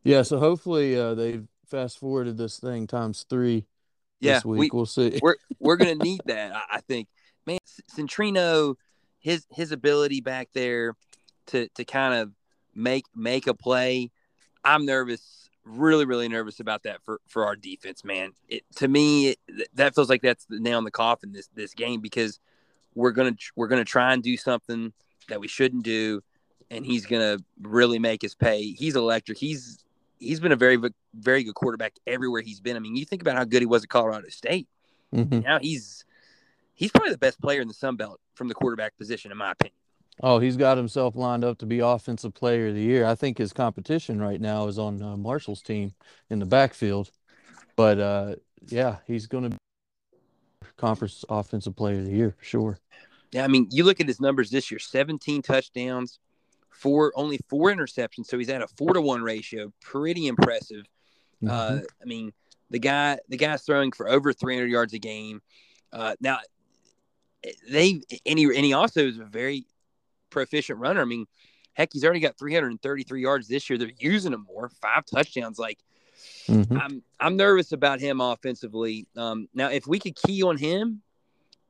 Yeah, 0.05 0.23
so 0.23 0.38
hopefully 0.38 0.99
uh, 0.99 1.14
they've 1.14 1.47
fast 1.69 1.99
forwarded 1.99 2.37
this 2.37 2.59
thing 2.59 2.87
times 2.87 3.26
three. 3.28 3.66
Yeah, 4.21 4.35
this 4.35 4.45
week. 4.45 4.73
We, 4.73 4.78
will 4.78 4.87
see. 4.87 5.19
We're 5.21 5.37
we're 5.59 5.76
gonna 5.76 5.95
need 6.02 6.21
that. 6.26 6.52
I 6.71 6.81
think 6.81 7.09
man, 7.47 7.59
Centeio, 7.95 8.76
his 9.19 9.47
his 9.50 9.73
ability 9.73 10.21
back 10.21 10.49
there 10.55 10.95
to 11.49 11.69
to 11.75 11.85
kind 11.85 12.14
of 12.14 12.33
make 12.75 13.05
make 13.14 13.47
a 13.47 13.55
play. 13.55 14.11
I'm 14.67 14.85
nervous, 14.85 15.49
really, 15.65 16.05
really 16.05 16.29
nervous 16.29 16.59
about 16.59 16.83
that 16.83 17.03
for 17.05 17.21
for 17.29 17.47
our 17.47 17.55
defense, 17.55 18.05
man. 18.05 18.33
It 18.49 18.65
to 18.77 18.89
me 18.89 19.29
it, 19.29 19.39
that 19.75 19.95
feels 19.95 20.11
like 20.11 20.23
that's 20.23 20.45
the 20.47 20.59
nail 20.59 20.79
in 20.79 20.85
the 20.85 20.91
coffin 20.91 21.33
this 21.33 21.49
this 21.55 21.73
game 21.73 22.01
because 22.01 22.41
we're 22.95 23.13
gonna 23.13 23.37
we're 23.55 23.69
gonna 23.69 23.85
try 23.85 24.13
and 24.13 24.23
do 24.23 24.37
something 24.37 24.93
that 25.29 25.39
we 25.41 25.47
shouldn't 25.47 25.85
do, 25.85 26.21
and 26.71 26.85
he's 26.85 27.07
gonna 27.07 27.39
really 27.63 28.01
make 28.01 28.25
us 28.25 28.35
pay. 28.35 28.73
He's 28.73 28.97
electric. 28.97 29.39
He's 29.39 29.85
he's 30.19 30.41
been 30.41 30.53
a 30.53 30.57
very 30.57 30.79
very 31.15 31.45
good 31.45 31.55
quarterback 31.55 31.95
everywhere 32.05 32.43
he's 32.43 32.61
been. 32.61 32.77
I 32.77 32.81
mean, 32.81 32.97
you 32.97 33.05
think 33.05 33.23
about 33.23 33.37
how 33.37 33.45
good 33.45 33.63
he 33.63 33.67
was 33.67 33.85
at 33.85 33.89
Colorado 33.89 34.29
State. 34.31 34.69
Mm-hmm. 35.15 35.41
Now 35.41 35.61
he's 35.61 36.05
he's 36.75 36.91
probably 36.91 37.13
the 37.13 37.19
best 37.19 37.41
player 37.41 37.61
in 37.61 37.69
the 37.69 37.75
Sun 37.75 37.97
Belt 37.97 38.21
from 38.35 38.49
the 38.49 38.55
quarterback 38.55 38.97
position, 38.99 39.31
in 39.31 39.39
my 39.39 39.53
opinion. 39.53 39.77
Oh, 40.23 40.39
he's 40.39 40.57
got 40.57 40.79
himself 40.79 41.15
lined 41.15 41.45
up 41.45 41.59
to 41.59 41.67
be 41.67 41.81
offensive 41.81 42.33
player 42.33 42.69
of 42.69 42.75
the 42.75 42.83
year. 42.83 43.05
I 43.05 43.15
think 43.15 43.37
his 43.37 43.53
competition 43.53 44.21
right 44.21 44.41
now 44.41 44.67
is 44.67 44.79
on 44.79 45.03
uh, 45.03 45.17
Marshall's 45.17 45.61
team 45.61 45.93
in 46.31 46.39
the 46.39 46.47
backfield. 46.47 47.11
But 47.77 48.01
uh, 48.01 48.37
yeah, 48.67 48.97
he's 49.07 49.27
going 49.27 49.45
to 49.45 49.51
be 49.51 49.57
conference 50.79 51.25
offensive 51.29 51.77
player 51.77 51.99
of 51.99 52.07
the 52.07 52.13
year 52.13 52.35
for 52.39 52.45
sure. 52.45 52.79
Yeah, 53.33 53.45
I 53.45 53.49
mean, 53.49 53.69
you 53.71 53.85
look 53.85 54.01
at 54.01 54.09
his 54.09 54.21
numbers 54.21 54.51
this 54.51 54.71
year: 54.71 54.79
17 54.79 55.43
touchdowns, 55.43 56.19
four 56.71 57.13
only 57.15 57.39
four 57.49 57.71
interceptions. 57.71 58.27
So 58.27 58.39
he's 58.39 58.49
at 58.49 58.63
a 58.63 58.69
four 58.69 58.95
to 58.95 59.03
one 59.03 59.23
ratio. 59.23 59.73
Pretty 59.83 60.29
impressive. 60.29 60.85
Mm-hmm. 61.43 61.49
Uh, 61.51 61.81
I 62.01 62.05
mean, 62.07 62.33
the 62.71 62.79
guy 62.79 63.19
the 63.29 63.37
guy's 63.37 63.63
throwing 63.63 63.93
for 63.93 64.09
over 64.09 64.33
300 64.33 64.71
yards 64.71 64.95
a 64.95 64.99
game. 64.99 65.43
Uh, 65.93 66.15
now 66.21 66.39
they 67.69 68.01
and 68.25 68.39
he, 68.39 68.45
and 68.45 68.65
he 68.65 68.73
also 68.73 69.07
is 69.07 69.19
a 69.19 69.25
very 69.25 69.67
proficient 70.30 70.78
runner. 70.78 71.00
I 71.00 71.04
mean, 71.04 71.26
heck, 71.75 71.90
he's 71.92 72.04
already 72.04 72.21
got 72.21 72.38
333 72.38 73.21
yards 73.21 73.49
this 73.49 73.68
year. 73.68 73.78
They're 73.78 73.90
using 73.99 74.33
him 74.33 74.47
more, 74.52 74.71
five 74.80 75.04
touchdowns. 75.06 75.59
Like, 75.59 75.78
mm-hmm. 76.47 76.76
I'm 76.76 77.02
I'm 77.21 77.37
nervous 77.37 77.73
about 77.73 78.00
him 78.00 78.21
offensively. 78.21 79.06
Um, 79.16 79.49
now, 79.54 79.68
if 79.68 79.87
we 79.87 79.99
could 79.99 80.16
key 80.16 80.42
on 80.42 80.56
him, 80.56 81.02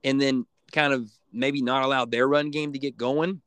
and 0.05 0.21
then 0.21 0.47
kind 0.73 0.93
of 0.93 1.11
maybe 1.33 1.63
not 1.63 1.83
allow 1.83 2.05
their 2.05 2.27
run 2.27 2.51
game 2.51 2.73
to 2.73 2.79
get 2.79 2.97
going, 2.97 3.41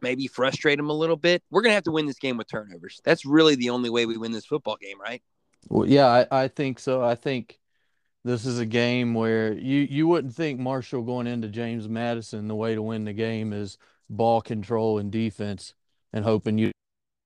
maybe 0.00 0.26
frustrate 0.26 0.78
them 0.78 0.90
a 0.90 0.94
little 0.94 1.16
bit. 1.16 1.42
We're 1.50 1.62
gonna 1.62 1.74
have 1.74 1.84
to 1.84 1.92
win 1.92 2.06
this 2.06 2.18
game 2.18 2.36
with 2.36 2.48
turnovers. 2.48 3.00
That's 3.04 3.24
really 3.24 3.54
the 3.54 3.70
only 3.70 3.90
way 3.90 4.06
we 4.06 4.16
win 4.16 4.32
this 4.32 4.46
football 4.46 4.76
game, 4.80 5.00
right? 5.00 5.22
Well, 5.68 5.88
yeah, 5.88 6.06
I, 6.06 6.42
I 6.44 6.48
think 6.48 6.78
so. 6.78 7.02
I 7.02 7.14
think 7.14 7.58
this 8.24 8.46
is 8.46 8.58
a 8.58 8.66
game 8.66 9.14
where 9.14 9.52
you 9.52 9.80
you 9.90 10.06
wouldn't 10.06 10.34
think 10.34 10.60
Marshall 10.60 11.02
going 11.02 11.26
into 11.26 11.48
James 11.48 11.88
Madison 11.88 12.48
the 12.48 12.54
way 12.54 12.74
to 12.74 12.82
win 12.82 13.04
the 13.04 13.12
game 13.12 13.52
is 13.52 13.78
ball 14.08 14.40
control 14.40 14.98
and 14.98 15.10
defense 15.10 15.74
and 16.12 16.24
hoping 16.24 16.58
you 16.58 16.72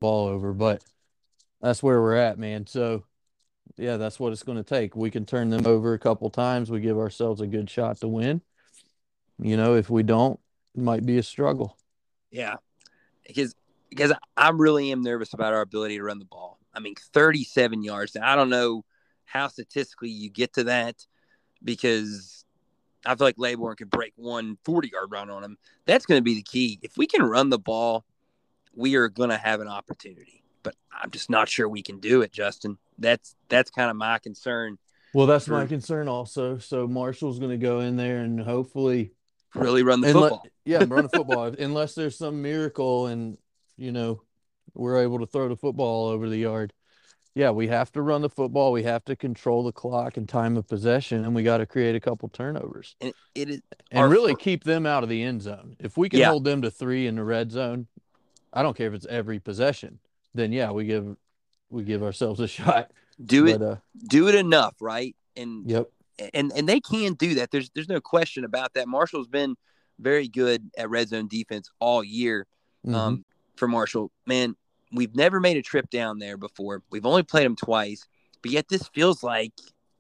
ball 0.00 0.26
over, 0.28 0.52
but 0.52 0.82
that's 1.60 1.82
where 1.82 2.00
we're 2.00 2.16
at, 2.16 2.38
man. 2.38 2.66
So 2.66 3.04
yeah, 3.76 3.96
that's 3.96 4.18
what 4.18 4.32
it's 4.32 4.42
going 4.42 4.58
to 4.58 4.64
take. 4.64 4.96
We 4.96 5.10
can 5.10 5.26
turn 5.26 5.50
them 5.50 5.66
over 5.66 5.92
a 5.92 5.98
couple 5.98 6.30
times. 6.30 6.70
We 6.70 6.80
give 6.80 6.98
ourselves 6.98 7.40
a 7.40 7.46
good 7.46 7.68
shot 7.68 8.00
to 8.00 8.08
win. 8.08 8.42
you 9.40 9.56
know, 9.56 9.74
if 9.74 9.90
we 9.90 10.02
don't, 10.02 10.40
it 10.74 10.82
might 10.82 11.04
be 11.04 11.18
a 11.18 11.22
struggle. 11.22 11.76
Yeah, 12.30 12.56
because 13.26 13.54
because 13.90 14.12
I 14.36 14.50
really 14.50 14.92
am 14.92 15.02
nervous 15.02 15.32
about 15.32 15.54
our 15.54 15.62
ability 15.62 15.96
to 15.96 16.02
run 16.02 16.18
the 16.18 16.24
ball. 16.24 16.58
I 16.74 16.80
mean, 16.80 16.94
37 17.14 17.82
yards. 17.82 18.16
I 18.20 18.36
don't 18.36 18.50
know 18.50 18.84
how 19.24 19.48
statistically 19.48 20.10
you 20.10 20.30
get 20.30 20.54
to 20.54 20.64
that 20.64 21.06
because 21.62 22.37
I 23.04 23.14
feel 23.14 23.26
like 23.26 23.36
Laborn 23.38 23.76
could 23.76 23.90
break 23.90 24.12
one 24.16 24.58
40 24.64 24.90
yard 24.92 25.10
run 25.10 25.30
on 25.30 25.44
him. 25.44 25.56
That's 25.86 26.06
going 26.06 26.18
to 26.18 26.22
be 26.22 26.34
the 26.34 26.42
key. 26.42 26.78
If 26.82 26.96
we 26.96 27.06
can 27.06 27.22
run 27.22 27.50
the 27.50 27.58
ball, 27.58 28.04
we 28.74 28.96
are 28.96 29.08
going 29.08 29.30
to 29.30 29.36
have 29.36 29.60
an 29.60 29.68
opportunity. 29.68 30.42
But 30.62 30.74
I'm 30.92 31.10
just 31.10 31.30
not 31.30 31.48
sure 31.48 31.68
we 31.68 31.82
can 31.82 32.00
do 32.00 32.22
it, 32.22 32.32
Justin. 32.32 32.78
That's 32.98 33.34
that's 33.48 33.70
kind 33.70 33.90
of 33.90 33.96
my 33.96 34.18
concern. 34.18 34.78
Well, 35.14 35.26
that's 35.26 35.46
for, 35.46 35.52
my 35.52 35.66
concern 35.66 36.08
also. 36.08 36.58
So 36.58 36.86
Marshall's 36.86 37.38
going 37.38 37.52
to 37.52 37.56
go 37.56 37.80
in 37.80 37.96
there 37.96 38.18
and 38.18 38.40
hopefully 38.40 39.12
really 39.54 39.82
run 39.82 40.00
the 40.00 40.12
football. 40.12 40.46
yeah, 40.64 40.84
run 40.86 41.04
the 41.04 41.08
football. 41.16 41.44
Unless 41.46 41.94
there's 41.94 42.18
some 42.18 42.42
miracle 42.42 43.06
and 43.06 43.38
you 43.76 43.92
know 43.92 44.22
we're 44.74 45.02
able 45.02 45.20
to 45.20 45.26
throw 45.26 45.48
the 45.48 45.56
football 45.56 46.06
over 46.06 46.28
the 46.28 46.36
yard. 46.36 46.72
Yeah, 47.38 47.50
we 47.50 47.68
have 47.68 47.92
to 47.92 48.02
run 48.02 48.22
the 48.22 48.28
football. 48.28 48.72
We 48.72 48.82
have 48.82 49.04
to 49.04 49.14
control 49.14 49.62
the 49.62 49.70
clock 49.70 50.16
and 50.16 50.28
time 50.28 50.56
of 50.56 50.66
possession, 50.66 51.24
and 51.24 51.36
we 51.36 51.44
got 51.44 51.58
to 51.58 51.66
create 51.66 51.94
a 51.94 52.00
couple 52.00 52.28
turnovers. 52.28 52.96
And 53.00 53.14
it 53.34 53.48
is 53.48 53.60
and 53.92 54.10
really 54.10 54.34
keep 54.34 54.64
them 54.64 54.86
out 54.86 55.04
of 55.04 55.08
the 55.08 55.22
end 55.22 55.42
zone. 55.42 55.76
If 55.78 55.96
we 55.96 56.08
can 56.08 56.18
yeah. 56.18 56.30
hold 56.30 56.42
them 56.42 56.62
to 56.62 56.70
three 56.70 57.06
in 57.06 57.14
the 57.14 57.22
red 57.22 57.52
zone, 57.52 57.86
I 58.52 58.62
don't 58.62 58.76
care 58.76 58.88
if 58.88 58.94
it's 58.94 59.06
every 59.06 59.38
possession. 59.38 60.00
Then 60.34 60.50
yeah, 60.50 60.72
we 60.72 60.84
give 60.84 61.16
we 61.70 61.84
give 61.84 62.02
ourselves 62.02 62.40
a 62.40 62.48
shot. 62.48 62.90
Do 63.24 63.44
but, 63.44 63.54
it. 63.54 63.62
Uh, 63.62 63.76
do 64.08 64.26
it 64.26 64.34
enough, 64.34 64.74
right? 64.80 65.14
And 65.36 65.70
yep 65.70 65.88
and 66.34 66.52
and 66.54 66.68
they 66.68 66.80
can 66.80 67.14
do 67.14 67.34
that. 67.36 67.50
There's 67.50 67.70
there's 67.70 67.88
no 67.88 68.00
question 68.00 68.44
about 68.44 68.74
that. 68.74 68.88
Marshall's 68.88 69.28
been 69.28 69.56
very 69.98 70.28
good 70.28 70.70
at 70.76 70.90
red 70.90 71.08
zone 71.08 71.28
defense 71.28 71.70
all 71.78 72.02
year. 72.02 72.46
Mm-hmm. 72.86 72.94
Um, 72.94 73.24
for 73.56 73.68
Marshall, 73.68 74.10
man, 74.26 74.56
we've 74.92 75.14
never 75.14 75.40
made 75.40 75.56
a 75.56 75.62
trip 75.62 75.90
down 75.90 76.18
there 76.18 76.36
before. 76.36 76.82
We've 76.90 77.06
only 77.06 77.22
played 77.22 77.46
them 77.46 77.56
twice, 77.56 78.06
but 78.42 78.50
yet 78.50 78.68
this 78.68 78.88
feels 78.88 79.22
like 79.22 79.52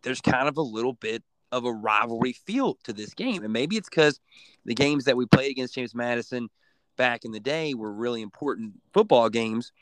there's 0.02 0.20
kind 0.20 0.48
of 0.48 0.56
a 0.56 0.62
little 0.62 0.94
bit 0.94 1.22
of 1.50 1.64
a 1.64 1.72
rivalry 1.72 2.32
feel 2.32 2.78
to 2.84 2.92
this 2.92 3.14
game, 3.14 3.42
and 3.42 3.52
maybe 3.52 3.76
it's 3.76 3.88
because 3.88 4.20
the 4.64 4.74
games 4.74 5.04
that 5.04 5.16
we 5.16 5.26
played 5.26 5.50
against 5.50 5.74
James 5.74 5.94
Madison 5.94 6.48
back 6.96 7.24
in 7.24 7.32
the 7.32 7.40
day 7.40 7.74
were 7.74 7.92
really 7.92 8.22
important 8.22 8.74
football 8.92 9.28
games, 9.28 9.72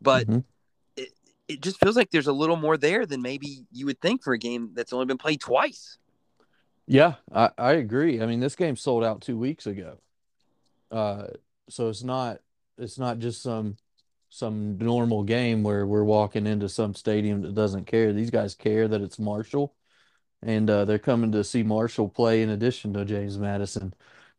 but. 0.00 0.26
Mm-hmm 0.26 0.40
it 1.48 1.60
just 1.60 1.78
feels 1.78 1.96
like 1.96 2.10
there's 2.10 2.26
a 2.26 2.32
little 2.32 2.56
more 2.56 2.76
there 2.76 3.06
than 3.06 3.20
maybe 3.20 3.66
you 3.70 3.86
would 3.86 4.00
think 4.00 4.22
for 4.22 4.32
a 4.32 4.38
game 4.38 4.70
that's 4.74 4.92
only 4.92 5.06
been 5.06 5.18
played 5.18 5.40
twice. 5.40 5.98
Yeah, 6.86 7.14
I, 7.32 7.50
I 7.56 7.72
agree. 7.72 8.20
I 8.22 8.26
mean, 8.26 8.40
this 8.40 8.56
game 8.56 8.76
sold 8.76 9.04
out 9.04 9.20
two 9.20 9.38
weeks 9.38 9.66
ago. 9.66 9.98
Uh, 10.90 11.28
so 11.68 11.88
it's 11.88 12.02
not 12.02 12.38
it's 12.78 12.98
not 12.98 13.18
just 13.18 13.42
some 13.42 13.76
some 14.34 14.76
normal 14.78 15.22
game 15.22 15.62
where 15.62 15.86
we're 15.86 16.02
walking 16.02 16.44
into 16.44 16.68
some 16.68 16.92
stadium 16.92 17.42
that 17.42 17.54
doesn't 17.54 17.86
care. 17.86 18.12
These 18.12 18.30
guys 18.30 18.56
care 18.56 18.88
that 18.88 19.00
it's 19.00 19.20
Marshall, 19.20 19.72
and 20.42 20.68
uh, 20.68 20.84
they're 20.84 20.98
coming 20.98 21.30
to 21.32 21.44
see 21.44 21.62
Marshall 21.62 22.08
play 22.08 22.42
in 22.42 22.50
addition 22.50 22.92
to 22.94 23.04
James 23.04 23.38
Madison. 23.38 23.82
And 23.82 23.92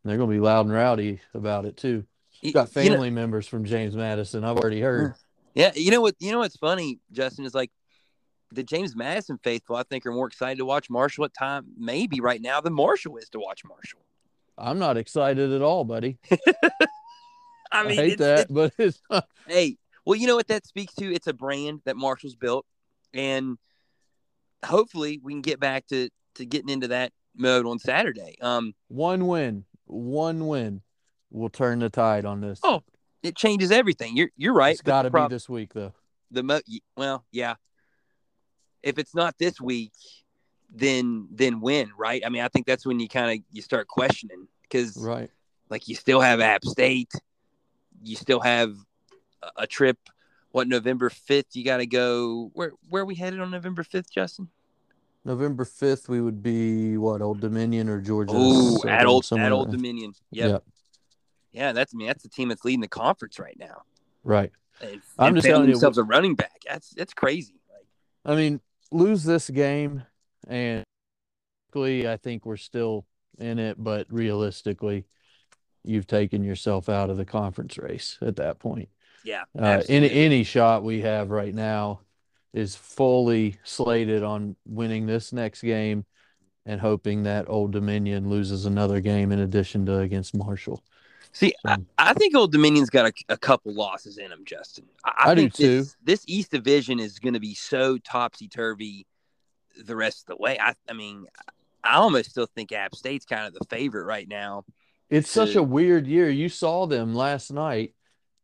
they're 0.04 0.18
going 0.18 0.30
to 0.30 0.36
be 0.36 0.42
loud 0.42 0.66
and 0.66 0.76
rowdy 0.76 1.22
about 1.34 1.66
it 1.66 1.78
too. 1.78 2.04
You 2.42 2.52
got 2.52 2.68
family 2.68 3.08
you 3.08 3.12
know, 3.12 3.22
members 3.22 3.48
from 3.48 3.64
James 3.64 3.96
Madison. 3.96 4.44
I've 4.44 4.58
already 4.58 4.82
heard. 4.82 5.14
Yeah, 5.54 5.72
you 5.74 5.92
know 5.92 6.02
what? 6.02 6.16
You 6.20 6.34
know 6.34 6.40
what's 6.40 6.58
funny, 6.58 7.00
Justin 7.14 7.46
is 7.46 7.56
like 7.56 7.72
the 8.52 8.64
James 8.64 8.98
Madison 8.98 9.40
faithful. 9.46 9.78
I 9.78 9.84
think 9.84 10.06
are 10.06 10.12
more 10.12 10.28
excited 10.28 10.58
to 10.58 10.66
watch 10.66 10.90
Marshall 10.90 11.24
at 11.24 11.34
time 11.34 11.68
maybe 11.78 12.20
right 12.20 12.42
now 12.42 12.60
than 12.60 12.74
Marshall 12.74 13.16
is 13.16 13.30
to 13.30 13.40
watch 13.40 13.62
Marshall. 13.64 14.02
I'm 14.58 14.78
not 14.78 14.98
excited 14.98 15.54
at 15.54 15.62
all, 15.62 15.86
buddy. 15.86 16.18
I 17.72 17.84
mean, 17.84 17.92
I 17.92 17.96
hate 17.96 18.18
that, 18.20 18.54
but 18.54 18.74
it's 18.78 19.00
not... 19.10 19.28
hey, 19.48 19.78
well, 20.06 20.16
you 20.16 20.28
know 20.28 20.36
what 20.36 20.48
that 20.48 20.66
speaks 20.66 20.94
to? 20.96 21.14
It's 21.14 21.28
a 21.28 21.34
brand 21.34 21.82
that 21.86 21.98
Marshall's 21.98 22.36
built, 22.36 22.66
and 23.14 23.58
hopefully 24.64 25.20
we 25.24 25.34
can 25.34 25.42
get 25.42 25.60
back 25.60 25.88
to 25.88 26.10
to 26.36 26.46
getting 26.46 26.70
into 26.70 26.90
that 26.90 27.12
mode 27.36 27.66
on 27.66 27.80
Saturday. 27.80 28.36
Um, 28.42 28.74
one 28.88 29.28
win, 29.28 29.66
one 29.86 30.48
win 30.48 30.82
will 31.32 31.50
turn 31.50 31.80
the 31.80 31.90
tide 31.90 32.26
on 32.26 32.42
this. 32.42 32.60
Oh, 32.64 32.84
it 33.24 33.36
changes 33.36 33.72
everything. 33.72 34.16
You're 34.16 34.30
you're 34.38 34.54
right. 34.54 34.74
It's 34.74 34.82
got 34.82 35.04
to 35.04 35.10
be 35.10 35.28
this 35.28 35.50
week 35.50 35.74
though. 35.74 35.94
The 36.32 36.44
mo- 36.44 36.62
well, 36.96 37.26
yeah. 37.32 37.56
If 38.84 39.00
it's 39.00 39.16
not 39.16 39.36
this 39.40 39.60
week, 39.60 39.94
then 40.70 41.28
then 41.32 41.62
when, 41.62 41.90
right? 41.98 42.22
I 42.26 42.30
mean, 42.30 42.44
I 42.44 42.48
think 42.48 42.68
that's 42.68 42.86
when 42.86 43.00
you 43.00 43.08
kind 43.08 43.40
of 43.40 43.46
you 43.52 43.62
start 43.62 43.88
questioning 43.88 44.48
because 44.62 44.98
right, 44.98 45.32
like 45.70 45.88
you 45.88 45.96
still 45.96 46.20
have 46.20 46.40
App 46.42 46.64
State, 46.64 47.12
you 48.04 48.16
still 48.16 48.40
have 48.40 48.76
a, 49.56 49.68
trip. 49.68 49.98
What 50.52 50.68
November 50.68 51.10
fifth? 51.10 51.56
You 51.56 51.66
got 51.66 51.78
to 51.78 51.86
go. 51.86 52.50
Where 52.54 52.72
where 52.90 53.04
are 53.04 53.06
we 53.06 53.16
headed 53.16 53.40
on 53.40 53.52
November 53.52 53.84
fifth, 53.84 54.12
Justin? 54.12 54.50
November 55.26 55.66
fifth, 55.66 56.08
we 56.08 56.22
would 56.22 56.44
be 56.44 56.98
what 56.98 57.22
Old 57.22 57.42
Dominion 57.42 57.90
or 57.90 58.00
Georgia? 58.00 58.34
Oh, 58.36 58.80
at 58.88 59.06
Old 59.06 59.26
at 59.38 59.52
Old 59.52 59.72
Dominion. 59.72 60.14
Yep. 60.32 60.50
yep. 60.50 60.64
Yeah, 61.52 61.72
that's 61.72 61.94
I 61.94 61.98
mean 61.98 62.08
that's 62.08 62.24
the 62.24 62.30
team 62.30 62.50
that's 62.50 62.64
leading 62.64 62.82
the 62.82 62.88
conference 62.88 63.40
right 63.40 63.58
now. 63.58 63.82
Right. 64.24 64.52
And, 64.82 65.02
I'm 65.18 65.28
and 65.28 65.38
just 65.38 65.48
telling 65.48 65.68
you, 65.68 65.74
themselves 65.74 65.98
a 65.98 66.04
running 66.04 66.36
back. 66.36 66.62
That's 66.68 66.90
that's 66.92 67.14
crazy. 67.14 67.56
Like, 67.70 67.88
I 68.26 68.36
mean, 68.38 68.60
lose 68.92 69.24
this 69.24 69.50
game, 69.50 70.04
and 70.48 70.84
I 71.76 72.18
think 72.22 72.46
we're 72.46 72.58
still 72.58 73.06
in 73.38 73.60
it, 73.60 73.82
but 73.82 74.08
realistically, 74.10 75.06
you've 75.84 76.08
taken 76.08 76.44
yourself 76.44 76.88
out 76.90 77.10
of 77.10 77.18
the 77.18 77.26
conference 77.26 77.78
race 77.78 78.18
at 78.22 78.38
that 78.38 78.60
point. 78.60 78.90
Yeah. 79.26 79.44
Uh, 79.58 79.82
any 79.90 80.10
any 80.12 80.44
shot 80.44 80.84
we 80.84 81.02
have 81.02 81.32
right 81.32 81.54
now 81.54 82.02
is 82.54 82.76
fully 82.76 83.58
slated 83.64 84.24
on 84.24 84.56
winning 84.66 85.08
this 85.08 85.34
next 85.34 85.62
game 85.62 86.06
and 86.66 86.80
hoping 86.80 87.24
that 87.24 87.50
Old 87.50 87.72
Dominion 87.72 88.30
loses 88.30 88.66
another 88.66 89.02
game 89.02 89.32
in 89.32 89.40
addition 89.40 89.86
to 89.88 90.00
against 90.00 90.36
Marshall. 90.36 90.82
See, 91.34 91.54
so. 91.66 91.74
I, 91.74 91.78
I, 91.98 92.14
think 92.14 92.34
Old 92.34 92.54
Dominion's 92.54 92.90
got 92.90 93.08
a, 93.08 93.14
a, 93.34 93.38
couple 93.38 93.74
losses 93.74 94.18
in 94.18 94.30
them, 94.30 94.46
Justin. 94.46 94.86
I, 95.04 95.32
I, 95.32 95.36
think 95.36 95.54
do 95.54 95.80
this, 95.80 95.92
too. 95.92 95.98
This 96.02 96.24
East 96.28 96.52
Division 96.52 96.98
is 96.98 97.20
going 97.20 97.34
to 97.34 97.42
be 97.42 97.54
so 97.54 97.98
topsy 97.98 98.48
turvy 98.48 99.06
the 99.84 99.98
rest 99.98 100.22
of 100.22 100.28
the 100.28 100.42
way. 100.42 100.58
I, 100.58 100.76
I 100.90 100.94
mean, 100.94 101.26
I 101.84 101.96
almost 101.96 102.30
still 102.30 102.48
think 102.56 102.72
App 102.72 102.96
State's 102.96 103.26
kind 103.26 103.46
of 103.46 103.54
the 103.54 103.66
favorite 103.70 104.06
right 104.06 104.28
now. 104.28 104.64
It's 105.10 105.28
to, 105.34 105.46
such 105.46 105.56
a 105.56 105.64
weird 105.64 106.08
year. 106.08 106.30
You 106.30 106.48
saw 106.48 106.88
them 106.88 107.14
last 107.14 107.52
night. 107.52 107.94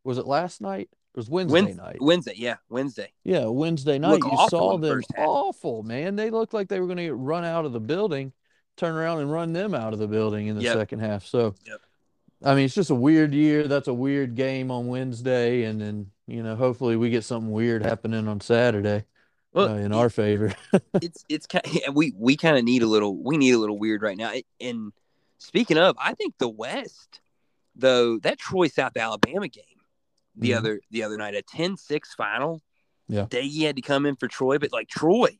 Was 0.03 0.17
it 0.17 0.25
last 0.25 0.61
night? 0.61 0.89
It 1.13 1.17
was 1.17 1.29
Wednesday 1.29 1.53
Wednesday, 1.53 1.83
night. 1.83 1.97
Wednesday, 1.99 2.33
yeah, 2.37 2.55
Wednesday. 2.69 3.11
Yeah, 3.25 3.45
Wednesday 3.47 3.99
night. 3.99 4.21
Look 4.21 4.31
you 4.31 4.49
saw 4.49 4.77
them 4.77 5.01
awful, 5.17 5.83
man. 5.83 6.15
They 6.15 6.29
looked 6.29 6.53
like 6.53 6.69
they 6.69 6.79
were 6.79 6.85
going 6.85 6.97
to 6.97 7.03
get 7.03 7.15
run 7.15 7.43
out 7.43 7.65
of 7.65 7.73
the 7.73 7.81
building, 7.81 8.31
turn 8.77 8.95
around 8.95 9.19
and 9.19 9.29
run 9.29 9.51
them 9.51 9.75
out 9.75 9.91
of 9.91 9.99
the 9.99 10.07
building 10.07 10.47
in 10.47 10.55
the 10.55 10.63
yep. 10.63 10.73
second 10.73 10.99
half. 10.99 11.25
So, 11.25 11.53
yep. 11.67 11.81
I 12.43 12.55
mean, 12.55 12.63
it's 12.63 12.73
just 12.73 12.91
a 12.91 12.95
weird 12.95 13.33
year. 13.33 13.67
That's 13.67 13.89
a 13.89 13.93
weird 13.93 14.35
game 14.35 14.71
on 14.71 14.87
Wednesday, 14.87 15.63
and 15.63 15.81
then 15.81 16.11
you 16.27 16.43
know, 16.43 16.55
hopefully, 16.55 16.95
we 16.95 17.09
get 17.09 17.25
something 17.25 17.51
weird 17.51 17.85
happening 17.85 18.29
on 18.29 18.39
Saturday. 18.39 19.03
Well, 19.53 19.69
uh, 19.69 19.77
in 19.79 19.91
our 19.91 20.09
favor. 20.09 20.53
it's 21.01 21.25
it's 21.27 21.45
kind 21.45 21.65
of, 21.85 21.93
we 21.93 22.13
we 22.17 22.37
kind 22.37 22.57
of 22.57 22.63
need 22.63 22.83
a 22.83 22.87
little 22.87 23.21
we 23.21 23.35
need 23.35 23.51
a 23.51 23.59
little 23.59 23.77
weird 23.77 24.01
right 24.01 24.17
now. 24.17 24.31
And 24.61 24.93
speaking 25.39 25.77
of, 25.77 25.97
I 25.99 26.13
think 26.13 26.37
the 26.37 26.47
West, 26.47 27.19
though, 27.75 28.17
that 28.19 28.39
Troy 28.39 28.67
South 28.67 28.95
Alabama 28.95 29.49
game 29.49 29.65
the 30.35 30.49
mm-hmm. 30.49 30.57
other 30.57 30.81
the 30.91 31.03
other 31.03 31.17
night, 31.17 31.35
a 31.35 31.43
10-6 31.43 32.01
final. 32.17 32.61
Yeah, 33.07 33.25
Doege 33.25 33.65
had 33.65 33.75
to 33.75 33.81
come 33.81 34.05
in 34.05 34.15
for 34.15 34.27
Troy, 34.27 34.57
but 34.57 34.71
like 34.71 34.87
Troy, 34.87 35.37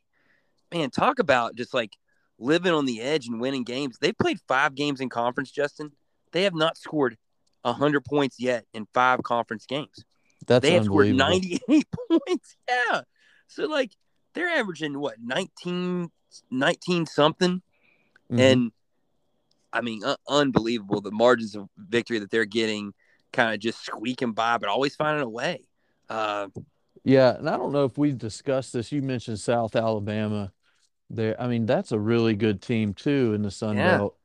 man, 0.74 0.90
talk 0.90 1.20
about 1.20 1.56
just 1.56 1.74
like 1.74 1.94
living 2.38 2.74
on 2.74 2.86
the 2.86 3.02
edge 3.02 3.28
and 3.28 3.40
winning 3.40 3.64
games. 3.64 3.98
They 4.00 4.12
played 4.12 4.40
five 4.48 4.76
games 4.76 5.00
in 5.00 5.10
conference, 5.10 5.52
Justin. 5.52 5.92
They 6.32 6.44
have 6.44 6.56
not 6.56 6.78
scored 6.78 7.18
100 7.62 8.04
points 8.04 8.40
yet 8.40 8.66
in 8.74 8.88
five 8.94 9.24
conference 9.24 9.66
games. 9.66 10.04
That's 10.48 10.64
they 10.64 10.74
have 10.74 10.86
scored 10.86 11.14
98 11.14 11.86
points. 12.10 12.58
Yeah. 12.68 13.02
So, 13.48 13.68
like, 13.68 13.92
they're 14.34 14.50
averaging 14.50 15.00
what, 15.00 15.16
19, 15.22 16.10
19 16.50 17.06
something? 17.06 17.62
Mm-hmm. 18.32 18.40
And 18.40 18.72
I 19.74 19.82
mean, 19.82 20.04
uh, 20.04 20.16
unbelievable 20.28 21.02
the 21.02 21.12
margins 21.12 21.56
of 21.56 21.70
victory 21.78 22.20
that 22.20 22.32
they're 22.32 22.46
getting, 22.46 22.94
kind 23.32 23.54
of 23.54 23.60
just 23.60 23.84
squeaking 23.86 24.34
by, 24.34 24.58
but 24.58 24.70
always 24.70 24.96
finding 24.96 25.24
a 25.24 25.30
way. 25.30 25.63
Uh, 26.10 26.48
yeah, 27.04 27.38
and 27.38 27.50
I 27.50 27.58
don't 27.58 27.72
know 27.72 27.86
if 27.86 27.98
we've 27.98 28.17
discussed 28.17 28.74
this. 28.74 28.91
You 28.91 29.02
mentioned 29.02 29.39
South 29.39 29.76
Alabama. 29.76 30.52
There, 31.10 31.39
I 31.39 31.48
mean, 31.48 31.65
that's 31.65 31.91
a 31.91 32.00
really 32.00 32.36
good 32.36 32.62
team 32.62 32.94
too 32.94 33.34
in 33.34 33.41
the 33.41 33.52
Sun 33.52 33.78
yeah. 33.78 33.98
Belt. 33.98 34.17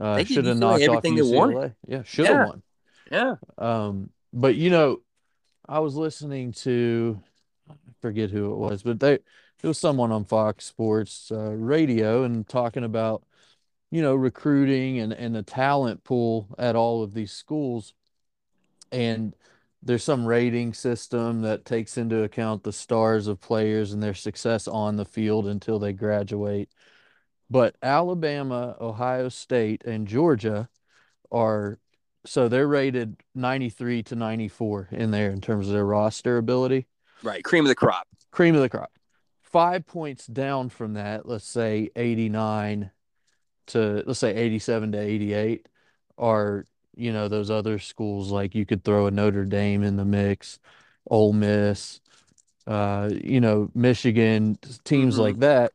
Uh, 0.00 0.24
should 0.24 0.46
have 0.46 0.58
knocked 0.58 0.82
off 0.88 1.04
UCLA. 1.04 1.74
Yeah, 1.86 2.02
should 2.02 2.26
have 2.26 2.36
yeah. 2.36 2.46
won. 2.46 2.62
Yeah. 3.10 3.34
Um, 3.58 4.10
but 4.32 4.56
you 4.56 4.70
know, 4.70 4.98
I 5.68 5.78
was 5.78 5.94
listening 5.94 6.52
to 6.52 7.20
I 7.70 7.74
forget 8.00 8.30
who 8.30 8.52
it 8.52 8.56
was, 8.56 8.82
but 8.82 8.98
they 8.98 9.12
it 9.14 9.68
was 9.68 9.78
someone 9.78 10.10
on 10.12 10.24
Fox 10.24 10.64
Sports 10.64 11.30
uh, 11.30 11.52
radio 11.52 12.24
and 12.24 12.46
talking 12.46 12.84
about 12.84 13.24
you 13.94 14.02
know, 14.02 14.16
recruiting 14.16 14.98
and, 14.98 15.12
and 15.12 15.36
the 15.36 15.42
talent 15.44 16.02
pool 16.02 16.48
at 16.58 16.74
all 16.74 17.04
of 17.04 17.14
these 17.14 17.30
schools. 17.30 17.94
And 18.94 19.34
there's 19.82 20.04
some 20.04 20.24
rating 20.24 20.72
system 20.72 21.42
that 21.42 21.64
takes 21.64 21.98
into 21.98 22.22
account 22.22 22.62
the 22.62 22.72
stars 22.72 23.26
of 23.26 23.40
players 23.40 23.92
and 23.92 24.02
their 24.02 24.14
success 24.14 24.66
on 24.66 24.96
the 24.96 25.04
field 25.04 25.46
until 25.46 25.78
they 25.78 25.92
graduate. 25.92 26.70
But 27.50 27.76
Alabama, 27.82 28.76
Ohio 28.80 29.28
State, 29.28 29.84
and 29.84 30.08
Georgia 30.08 30.68
are 31.30 31.78
so 32.26 32.48
they're 32.48 32.66
rated 32.66 33.16
93 33.34 34.02
to 34.04 34.16
94 34.16 34.88
in 34.92 35.10
there 35.10 35.30
in 35.30 35.42
terms 35.42 35.66
of 35.66 35.74
their 35.74 35.84
roster 35.84 36.38
ability. 36.38 36.86
Right. 37.22 37.44
Cream 37.44 37.64
of 37.64 37.68
the 37.68 37.74
crop. 37.74 38.08
Cream 38.30 38.54
of 38.54 38.62
the 38.62 38.68
crop. 38.68 38.90
Five 39.42 39.86
points 39.86 40.26
down 40.26 40.68
from 40.70 40.94
that, 40.94 41.28
let's 41.28 41.46
say 41.46 41.90
89 41.94 42.90
to 43.66 44.02
let's 44.06 44.18
say 44.18 44.34
87 44.34 44.92
to 44.92 44.98
88 44.98 45.68
are, 46.18 46.66
you 46.96 47.12
know, 47.12 47.28
those 47.28 47.50
other 47.50 47.78
schools 47.78 48.30
like 48.30 48.54
you 48.54 48.66
could 48.66 48.84
throw 48.84 49.06
a 49.06 49.10
Notre 49.10 49.44
Dame 49.44 49.82
in 49.82 49.96
the 49.96 50.04
mix, 50.04 50.58
Ole 51.10 51.32
Miss, 51.32 52.00
uh, 52.66 53.10
you 53.12 53.40
know, 53.40 53.70
Michigan, 53.74 54.58
teams 54.84 55.16
Mhm. 55.16 55.20
like 55.20 55.38
that. 55.40 55.72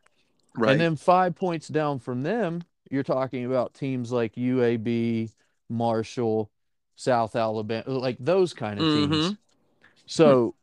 Right. 0.55 0.71
And 0.71 0.82
then 0.82 0.95
five 0.95 1.36
points 1.36 1.67
down 1.67 1.99
from 1.99 2.23
them, 2.23 2.63
you're 2.89 3.03
talking 3.03 3.45
about 3.45 3.73
teams 3.73 4.12
like 4.12 4.36
UAB, 4.36 5.29
Marshall, 5.69 6.49
South 6.95 7.36
Alabama, 7.36 7.84
like 7.88 8.17
those 8.19 8.53
kind 8.53 8.79
of 8.79 8.86
teams. 8.86 9.32
Mhm. 9.32 9.38
So 10.05 10.55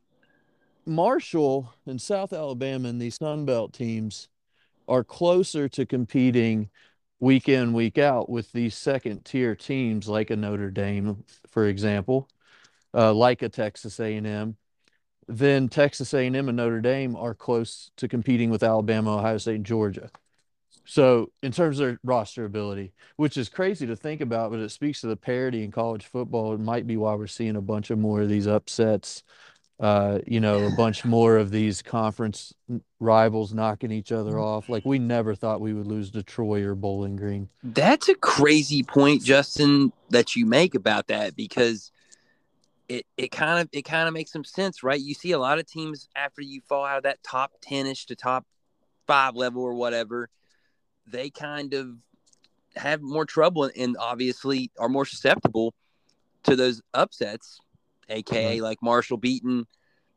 Marshall 0.84 1.74
and 1.86 2.00
South 2.00 2.32
Alabama 2.32 2.88
and 2.88 3.00
these 3.00 3.16
Sun 3.16 3.44
Belt 3.44 3.72
teams 3.72 4.28
are 4.88 5.02
closer 5.02 5.68
to 5.68 5.86
competing 5.86 6.70
week 7.20 7.48
in, 7.48 7.72
week 7.72 7.98
out 7.98 8.28
with 8.28 8.52
these 8.52 8.74
second 8.74 9.24
tier 9.24 9.54
teams 9.54 10.08
like 10.08 10.30
a 10.30 10.36
Notre 10.36 10.70
Dame, 10.70 11.24
for 11.48 11.66
example, 11.66 12.28
uh, 12.94 13.12
like 13.12 13.42
a 13.42 13.48
Texas 13.48 13.98
A&M. 14.00 14.56
Then 15.28 15.68
Texas 15.68 16.14
A&M 16.14 16.34
and 16.36 16.56
Notre 16.56 16.80
Dame 16.80 17.16
are 17.16 17.34
close 17.34 17.90
to 17.96 18.06
competing 18.06 18.50
with 18.50 18.62
Alabama, 18.62 19.16
Ohio 19.16 19.38
State, 19.38 19.56
and 19.56 19.66
Georgia. 19.66 20.10
So 20.84 21.32
in 21.42 21.50
terms 21.50 21.80
of 21.80 21.86
their 21.86 22.00
roster 22.04 22.44
ability, 22.44 22.92
which 23.16 23.36
is 23.36 23.48
crazy 23.48 23.86
to 23.88 23.96
think 23.96 24.20
about, 24.20 24.52
but 24.52 24.60
it 24.60 24.70
speaks 24.70 25.00
to 25.00 25.08
the 25.08 25.16
parity 25.16 25.64
in 25.64 25.72
college 25.72 26.06
football. 26.06 26.54
It 26.54 26.60
might 26.60 26.86
be 26.86 26.96
why 26.96 27.14
we're 27.14 27.26
seeing 27.26 27.56
a 27.56 27.60
bunch 27.60 27.90
of 27.90 27.98
more 27.98 28.22
of 28.22 28.28
these 28.28 28.46
upsets. 28.46 29.24
Uh, 29.78 30.20
you 30.26 30.40
know, 30.40 30.66
a 30.66 30.70
bunch 30.70 31.04
more 31.04 31.36
of 31.36 31.50
these 31.50 31.82
conference 31.82 32.54
rivals 32.98 33.52
knocking 33.52 33.92
each 33.92 34.10
other 34.10 34.38
off. 34.38 34.70
Like 34.70 34.86
we 34.86 34.98
never 34.98 35.34
thought 35.34 35.60
we 35.60 35.74
would 35.74 35.86
lose 35.86 36.10
to 36.12 36.22
Troy 36.22 36.64
or 36.64 36.74
Bowling 36.74 37.16
Green. 37.16 37.50
That's 37.62 38.08
a 38.08 38.14
crazy 38.14 38.82
point, 38.82 39.22
Justin, 39.22 39.92
that 40.08 40.34
you 40.34 40.46
make 40.46 40.74
about 40.74 41.08
that 41.08 41.36
because 41.36 41.92
it 42.88 43.04
it 43.16 43.30
kind 43.30 43.60
of 43.60 43.68
it 43.72 43.82
kind 43.82 44.08
of 44.08 44.14
makes 44.14 44.32
some 44.32 44.44
sense, 44.44 44.82
right? 44.82 45.00
You 45.00 45.12
see 45.12 45.32
a 45.32 45.38
lot 45.38 45.58
of 45.58 45.66
teams 45.66 46.08
after 46.16 46.40
you 46.40 46.62
fall 46.68 46.84
out 46.84 46.98
of 46.98 47.02
that 47.02 47.22
top 47.22 47.52
ten 47.60 47.86
ish 47.86 48.06
to 48.06 48.16
top 48.16 48.46
five 49.06 49.34
level 49.34 49.62
or 49.62 49.74
whatever, 49.74 50.30
they 51.06 51.30
kind 51.30 51.74
of 51.74 51.88
have 52.76 53.00
more 53.00 53.24
trouble 53.24 53.70
and 53.76 53.96
obviously 53.98 54.70
are 54.78 54.88
more 54.88 55.04
susceptible 55.04 55.74
to 56.44 56.56
those 56.56 56.80
upsets, 56.94 57.58
aka 58.08 58.56
uh-huh. 58.56 58.62
like 58.64 58.78
Marshall 58.82 59.16
beating, 59.16 59.66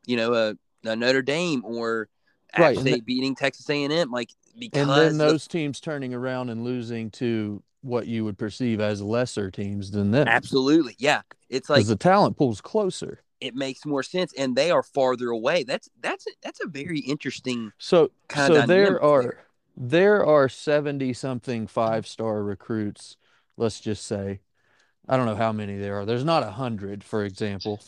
you 0.06 0.16
know, 0.16 0.34
a, 0.34 0.54
a 0.88 0.96
Notre 0.96 1.22
Dame 1.22 1.64
or 1.64 2.08
App 2.52 2.60
Right, 2.60 2.78
State 2.78 2.90
th- 2.90 3.04
beating 3.04 3.34
Texas 3.34 3.68
A 3.70 3.84
and 3.84 3.92
M, 3.92 4.10
like 4.10 4.30
because 4.58 4.88
And 4.88 4.96
then 4.96 5.18
the- 5.18 5.24
those 5.24 5.46
teams 5.46 5.80
turning 5.80 6.12
around 6.14 6.50
and 6.50 6.64
losing 6.64 7.10
to 7.12 7.62
what 7.82 8.06
you 8.06 8.24
would 8.24 8.36
perceive 8.38 8.80
as 8.80 9.00
lesser 9.02 9.50
teams 9.50 9.90
than 9.90 10.10
them. 10.10 10.28
absolutely, 10.28 10.94
yeah, 10.98 11.22
it's 11.48 11.70
like 11.70 11.86
the 11.86 11.96
talent 11.96 12.36
pool's 12.36 12.60
closer. 12.60 13.22
it 13.40 13.54
makes 13.54 13.86
more 13.86 14.02
sense, 14.02 14.34
and 14.36 14.54
they 14.54 14.70
are 14.70 14.82
farther 14.82 15.30
away. 15.30 15.62
That's 15.64 15.88
that's 16.00 16.26
a, 16.26 16.30
that's 16.42 16.60
a 16.62 16.68
very 16.68 16.98
interesting. 17.00 17.72
So 17.78 18.10
so 18.34 18.62
there 18.62 19.02
are 19.02 19.22
there. 19.22 19.46
there 19.76 20.26
are 20.26 20.48
70 20.48 21.12
something 21.14 21.66
five 21.66 22.06
star 22.06 22.42
recruits, 22.42 23.16
let's 23.56 23.80
just 23.80 24.04
say. 24.04 24.40
I 25.10 25.16
don't 25.16 25.26
know 25.26 25.34
how 25.34 25.50
many 25.50 25.76
there 25.76 25.98
are. 25.98 26.06
There's 26.06 26.24
not 26.24 26.44
a 26.44 26.52
hundred, 26.52 27.02
for 27.02 27.24
example. 27.24 27.80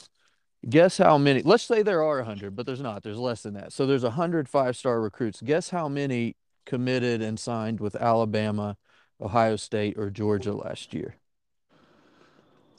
Guess 0.68 0.98
how 0.98 1.18
many? 1.18 1.40
Let's 1.42 1.62
say 1.62 1.82
there 1.82 2.02
are 2.02 2.18
a 2.18 2.24
hundred, 2.24 2.56
but 2.56 2.66
there's 2.66 2.80
not. 2.80 3.04
There's 3.04 3.16
less 3.16 3.44
than 3.44 3.54
that. 3.54 3.72
So 3.72 3.86
there's 3.86 4.02
a 4.02 4.10
hundred 4.10 4.48
five 4.48 4.76
star 4.76 5.00
recruits. 5.00 5.40
Guess 5.40 5.70
how 5.70 5.88
many 5.88 6.34
committed 6.66 7.22
and 7.22 7.38
signed 7.38 7.78
with 7.78 7.94
Alabama, 7.94 8.76
Ohio 9.20 9.54
State, 9.54 9.96
or 9.96 10.10
Georgia 10.10 10.52
last 10.52 10.92
year? 10.92 11.14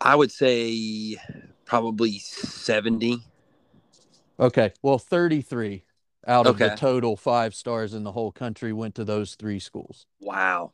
I 0.01 0.13
would 0.13 0.31
say 0.31 1.15
probably 1.63 2.19
seventy. 2.19 3.19
Okay, 4.37 4.73
well, 4.81 4.99
33 4.99 5.85
out 6.27 6.47
of 6.47 6.57
the 6.57 6.75
total 6.75 7.15
five 7.15 7.55
stars 7.55 7.93
in 7.93 8.03
the 8.03 8.11
whole 8.11 8.33
country 8.33 8.73
went 8.73 8.95
to 8.95 9.05
those 9.05 9.35
three 9.35 9.59
schools. 9.59 10.05
Wow, 10.19 10.73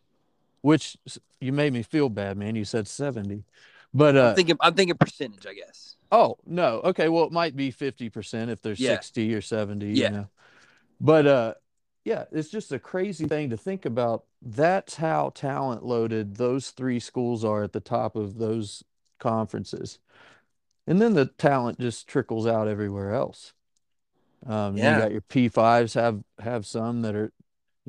Which 0.62 0.98
you 1.40 1.54
made 1.54 1.74
me 1.74 1.84
feel 1.84 2.10
bad, 2.10 2.38
man. 2.38 2.56
You 2.56 2.66
said 2.66 2.88
70. 2.88 3.44
But 3.94 4.16
uh 4.18 4.30
I'm 4.30 4.36
thinking 4.36 4.58
I'm 4.62 4.74
thinking 4.74 4.98
percentage, 4.98 5.46
I 5.48 5.54
guess. 5.54 5.96
oh, 6.12 6.38
no. 6.46 6.82
Okay, 6.84 7.08
well, 7.10 7.26
it 7.26 7.32
might 7.32 7.56
be 7.56 7.72
50% 7.72 8.50
if 8.50 8.62
there's 8.62 8.80
Yeah. 8.80 8.92
60 8.96 9.34
or 9.34 9.42
70, 9.42 9.88
Yeah. 9.88 10.06
you 10.06 10.10
know. 10.10 10.30
But 11.00 11.28
uh 11.28 11.54
yeah, 12.06 12.26
it's 12.32 12.50
just 12.50 12.72
a 12.72 12.80
crazy 12.80 13.28
thing 13.28 13.50
to 13.52 13.58
think 13.58 13.86
about. 13.86 14.24
That's 14.42 14.96
how 14.96 15.32
talent 15.36 15.86
loaded 15.86 16.36
those 16.38 16.72
three 16.72 17.00
schools 17.00 17.44
are 17.44 17.64
at 17.64 17.74
the 17.74 17.82
top 17.82 18.16
of 18.16 18.38
those 18.38 18.84
conferences. 19.20 20.00
And 20.88 21.02
then 21.02 21.14
the 21.14 21.28
talent 21.28 21.80
just 21.80 22.08
trickles 22.08 22.48
out 22.48 22.68
everywhere 22.68 23.14
else. 23.14 23.54
Um, 24.46 24.78
Yeah. 24.78 24.96
you 24.96 25.02
got 25.02 25.12
your 25.12 25.22
P5s 25.22 25.94
have 25.94 26.24
have 26.40 26.66
some 26.66 27.02
that 27.02 27.16
are, 27.16 27.32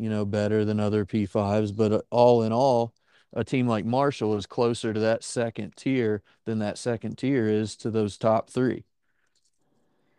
you 0.01 0.09
know, 0.09 0.25
better 0.25 0.65
than 0.65 0.81
other 0.81 1.05
P5s, 1.05 1.77
but 1.77 1.93
uh, 1.93 2.01
all 2.11 2.43
in 2.43 2.53
all, 2.53 2.95
a 3.35 3.45
team 3.45 3.69
like 3.69 3.85
Marshall 3.85 4.35
is 4.35 4.47
closer 4.47 4.95
to 4.95 5.01
that 5.01 5.23
second 5.23 5.77
tier 5.77 6.23
than 6.47 6.59
that 6.61 6.79
second 6.79 7.19
tier 7.19 7.47
is 7.47 7.77
to 7.77 7.91
those 7.91 8.17
top 8.17 8.49
three. 8.49 8.85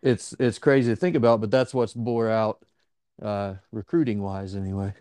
It's 0.00 0.34
it's 0.38 0.58
crazy 0.58 0.90
to 0.92 0.96
think 0.96 1.16
about, 1.16 1.40
but 1.40 1.50
that's 1.50 1.74
what's 1.74 1.94
bore 1.94 2.30
out 2.30 2.64
uh 3.20 3.54
recruiting 3.72 4.22
wise 4.22 4.54
anyway. 4.54 4.94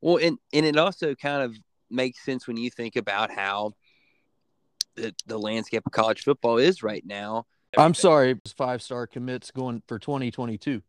Well, 0.00 0.16
and 0.16 0.38
and 0.52 0.64
it 0.64 0.76
also 0.76 1.16
kind 1.16 1.42
of 1.42 1.56
makes 1.90 2.24
sense 2.24 2.46
when 2.46 2.56
you 2.56 2.70
think 2.70 2.94
about 2.94 3.30
how 3.30 3.72
the, 4.94 5.14
the 5.26 5.38
landscape 5.38 5.82
of 5.84 5.92
college 5.92 6.22
football 6.22 6.58
is 6.58 6.82
right 6.82 7.04
now. 7.04 7.46
I'm 7.76 7.94
sorry, 7.94 8.40
five 8.56 8.82
star 8.82 9.06
commits 9.06 9.50
going 9.50 9.82
for 9.88 9.98
2022 9.98 10.80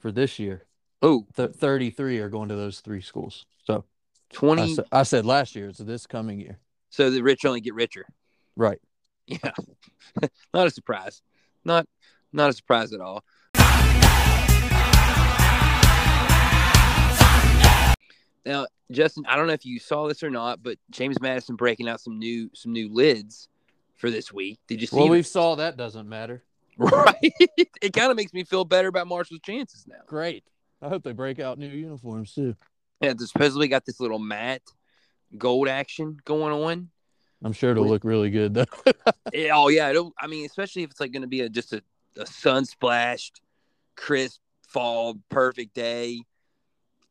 for 0.00 0.12
this 0.12 0.38
year. 0.38 0.65
Oh, 1.02 1.26
Th- 1.36 1.50
33 1.50 2.18
are 2.20 2.28
going 2.28 2.48
to 2.48 2.56
those 2.56 2.80
three 2.80 3.02
schools. 3.02 3.44
So 3.64 3.84
I, 4.32 4.34
20 4.34 4.74
sa- 4.74 4.82
I 4.92 5.02
said 5.02 5.26
last 5.26 5.54
year, 5.54 5.68
it's 5.68 5.78
this 5.78 6.06
coming 6.06 6.40
year. 6.40 6.58
so 6.90 7.10
the 7.10 7.22
rich 7.22 7.44
only 7.44 7.60
get 7.60 7.74
richer. 7.74 8.06
Right. 8.56 8.80
Yeah. 9.28 9.50
not 10.54 10.68
a 10.68 10.70
surprise. 10.70 11.20
Not 11.64 11.88
not 12.32 12.50
a 12.50 12.52
surprise 12.52 12.92
at 12.92 13.00
all. 13.00 13.24
Now, 18.44 18.68
Justin, 18.92 19.24
I 19.26 19.34
don't 19.34 19.48
know 19.48 19.52
if 19.52 19.66
you 19.66 19.80
saw 19.80 20.06
this 20.06 20.22
or 20.22 20.30
not, 20.30 20.62
but 20.62 20.78
James 20.90 21.20
Madison 21.20 21.56
breaking 21.56 21.88
out 21.88 22.00
some 22.00 22.20
new 22.20 22.48
some 22.54 22.72
new 22.72 22.88
lids 22.88 23.48
for 23.96 24.10
this 24.10 24.32
week. 24.32 24.60
Did 24.68 24.80
you 24.80 24.86
see? 24.86 24.96
Well, 24.96 25.08
we 25.08 25.22
saw 25.22 25.56
that 25.56 25.76
doesn't 25.76 26.08
matter. 26.08 26.44
right. 26.78 27.16
it 27.20 27.92
kind 27.92 28.10
of 28.12 28.16
makes 28.16 28.32
me 28.32 28.44
feel 28.44 28.64
better 28.64 28.86
about 28.86 29.08
Marshall's 29.08 29.40
chances 29.44 29.86
now. 29.88 29.96
Great. 30.06 30.44
I 30.82 30.88
hope 30.88 31.02
they 31.02 31.12
break 31.12 31.38
out 31.38 31.58
new 31.58 31.68
uniforms 31.68 32.34
too. 32.34 32.54
Yeah, 33.00 33.14
they 33.14 33.24
supposedly 33.24 33.68
got 33.68 33.84
this 33.84 34.00
little 34.00 34.18
matte 34.18 34.62
gold 35.36 35.68
action 35.68 36.18
going 36.24 36.52
on. 36.52 36.90
I'm 37.44 37.52
sure 37.52 37.72
it'll 37.72 37.86
look 37.86 38.04
really 38.04 38.30
good 38.30 38.54
though. 38.54 38.64
Eh, 39.34 39.48
oh 39.52 39.68
yeah, 39.68 39.90
it'll, 39.90 40.12
I 40.20 40.28
mean, 40.28 40.46
especially 40.46 40.84
if 40.84 40.90
it's 40.92 41.00
like 41.00 41.12
going 41.12 41.22
to 41.22 41.28
be 41.28 41.40
a 41.40 41.48
just 41.48 41.72
a, 41.72 41.82
a 42.16 42.24
sun 42.26 42.64
splashed, 42.64 43.40
crisp 43.96 44.40
fall, 44.68 45.18
perfect 45.28 45.74
day. 45.74 46.22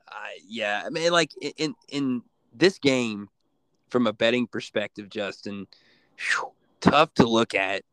I 0.08 0.38
yeah, 0.47 0.84
I 0.86 0.89
mean, 0.89 1.12
like 1.12 1.32
in- 1.58 1.75
in 1.89 2.21
this 2.54 2.80
game, 2.80 3.28
from 3.89 4.08
a 4.08 4.13
betting 4.13 4.47
perspective, 4.47 5.10
Justin, 5.10 5.67
phew, 6.15 6.51
tough 6.80 7.13
to 7.15 7.28
look 7.28 7.54
at. 7.54 7.84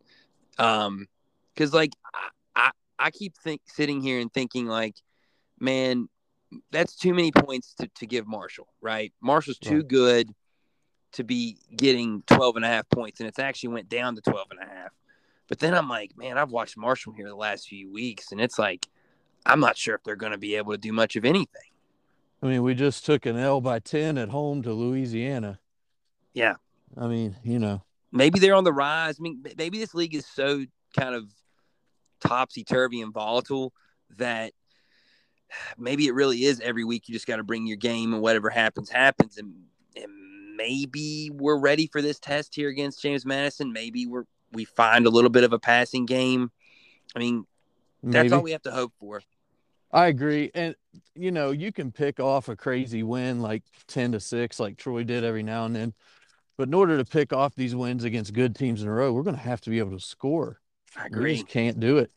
Um, 0.58 1.08
because 1.54 1.74
like 1.74 1.92
I, 2.14 2.28
I 2.54 2.70
I 2.98 3.10
keep 3.10 3.36
think 3.36 3.62
sitting 3.66 4.00
here 4.00 4.20
and 4.20 4.32
thinking 4.32 4.66
like, 4.66 4.94
man, 5.62 6.08
that's 6.70 6.96
too 6.96 7.14
many 7.14 7.30
points 7.32 7.72
to, 7.74 7.88
to 7.94 8.06
give 8.06 8.26
Marshall, 8.26 8.68
right? 8.80 9.12
Marshall's 9.22 9.58
too 9.58 9.76
Right. 9.76 9.88
good 9.88 10.34
to 11.12 11.24
be 11.24 11.56
getting 11.76 12.22
12 12.26 12.56
and 12.56 12.64
a 12.64 12.68
half 12.68 12.88
points, 12.90 13.20
and 13.20 13.28
it's 13.28 13.38
actually 13.38 13.68
went 13.70 13.88
down 13.88 14.14
to 14.16 14.20
12 14.20 14.48
and 14.50 14.60
a 14.60 14.74
half. 14.74 14.90
But 15.48 15.60
then 15.60 15.74
I'm 15.74 15.88
like, 15.88 16.16
man, 16.16 16.36
I've 16.36 16.50
watched 16.50 16.76
Marshall 16.76 17.12
here 17.12 17.28
the 17.28 17.36
last 17.36 17.68
few 17.68 17.90
weeks, 17.92 18.32
and 18.32 18.40
it's 18.40 18.58
like, 18.58 18.88
I'm 19.46 19.60
not 19.60 19.76
sure 19.76 19.94
if 19.94 20.02
they're 20.02 20.16
going 20.16 20.32
to 20.32 20.38
be 20.38 20.56
able 20.56 20.72
to 20.72 20.78
do 20.78 20.92
much 20.92 21.16
of 21.16 21.24
anything. 21.24 21.70
I 22.42 22.46
mean, 22.46 22.62
we 22.62 22.74
just 22.74 23.06
took 23.06 23.24
an 23.24 23.36
L 23.36 23.60
by 23.60 23.78
10 23.78 24.18
at 24.18 24.30
home 24.30 24.62
to 24.62 24.72
Louisiana. 24.72 25.60
Yeah. 26.34 26.54
I 26.96 27.06
mean, 27.06 27.36
you 27.44 27.58
know, 27.58 27.82
maybe 28.10 28.38
they're 28.40 28.54
on 28.54 28.64
the 28.64 28.72
rise. 28.72 29.16
I 29.20 29.22
mean, 29.22 29.44
maybe 29.56 29.78
this 29.78 29.94
league 29.94 30.14
is 30.14 30.26
so 30.26 30.64
kind 30.98 31.14
of 31.14 31.30
topsy 32.20 32.64
turvy 32.64 33.00
and 33.00 33.12
volatile 33.12 33.72
that 34.16 34.52
maybe 35.78 36.06
it 36.06 36.14
really 36.14 36.44
is 36.44 36.60
every 36.60 36.84
week 36.84 37.08
you 37.08 37.14
just 37.14 37.26
got 37.26 37.36
to 37.36 37.42
bring 37.44 37.66
your 37.66 37.76
game 37.76 38.12
and 38.12 38.22
whatever 38.22 38.50
happens 38.50 38.90
happens 38.90 39.38
and, 39.38 39.52
and 39.96 40.12
maybe 40.56 41.30
we're 41.32 41.58
ready 41.58 41.86
for 41.86 42.02
this 42.02 42.18
test 42.18 42.54
here 42.54 42.68
against 42.68 43.02
James 43.02 43.24
Madison. 43.26 43.72
Maybe 43.72 44.06
we're 44.06 44.24
we 44.52 44.64
find 44.64 45.06
a 45.06 45.10
little 45.10 45.30
bit 45.30 45.44
of 45.44 45.52
a 45.52 45.58
passing 45.58 46.04
game. 46.06 46.50
I 47.16 47.18
mean, 47.18 47.46
that's 48.10 48.24
maybe. 48.24 48.32
all 48.32 48.42
we 48.42 48.52
have 48.52 48.62
to 48.62 48.70
hope 48.70 48.92
for. 49.00 49.22
I 49.90 50.06
agree. 50.06 50.50
And 50.54 50.74
you 51.14 51.30
know, 51.30 51.50
you 51.50 51.72
can 51.72 51.92
pick 51.92 52.20
off 52.20 52.48
a 52.48 52.56
crazy 52.56 53.02
win 53.02 53.40
like 53.40 53.62
10 53.88 54.12
to 54.12 54.20
6 54.20 54.60
like 54.60 54.76
Troy 54.76 55.04
did 55.04 55.24
every 55.24 55.42
now 55.42 55.64
and 55.64 55.74
then. 55.74 55.94
But 56.58 56.68
in 56.68 56.74
order 56.74 56.96
to 56.98 57.04
pick 57.04 57.32
off 57.32 57.54
these 57.54 57.74
wins 57.74 58.04
against 58.04 58.34
good 58.34 58.54
teams 58.54 58.82
in 58.82 58.88
a 58.88 58.92
row, 58.92 59.12
we're 59.12 59.22
going 59.22 59.36
to 59.36 59.42
have 59.42 59.60
to 59.62 59.70
be 59.70 59.78
able 59.78 59.92
to 59.92 60.00
score. 60.04 60.60
I 60.96 61.06
We 61.08 61.16
agree. 61.16 61.34
just 61.34 61.48
can't 61.48 61.80
do 61.80 61.98
it. 61.98 62.10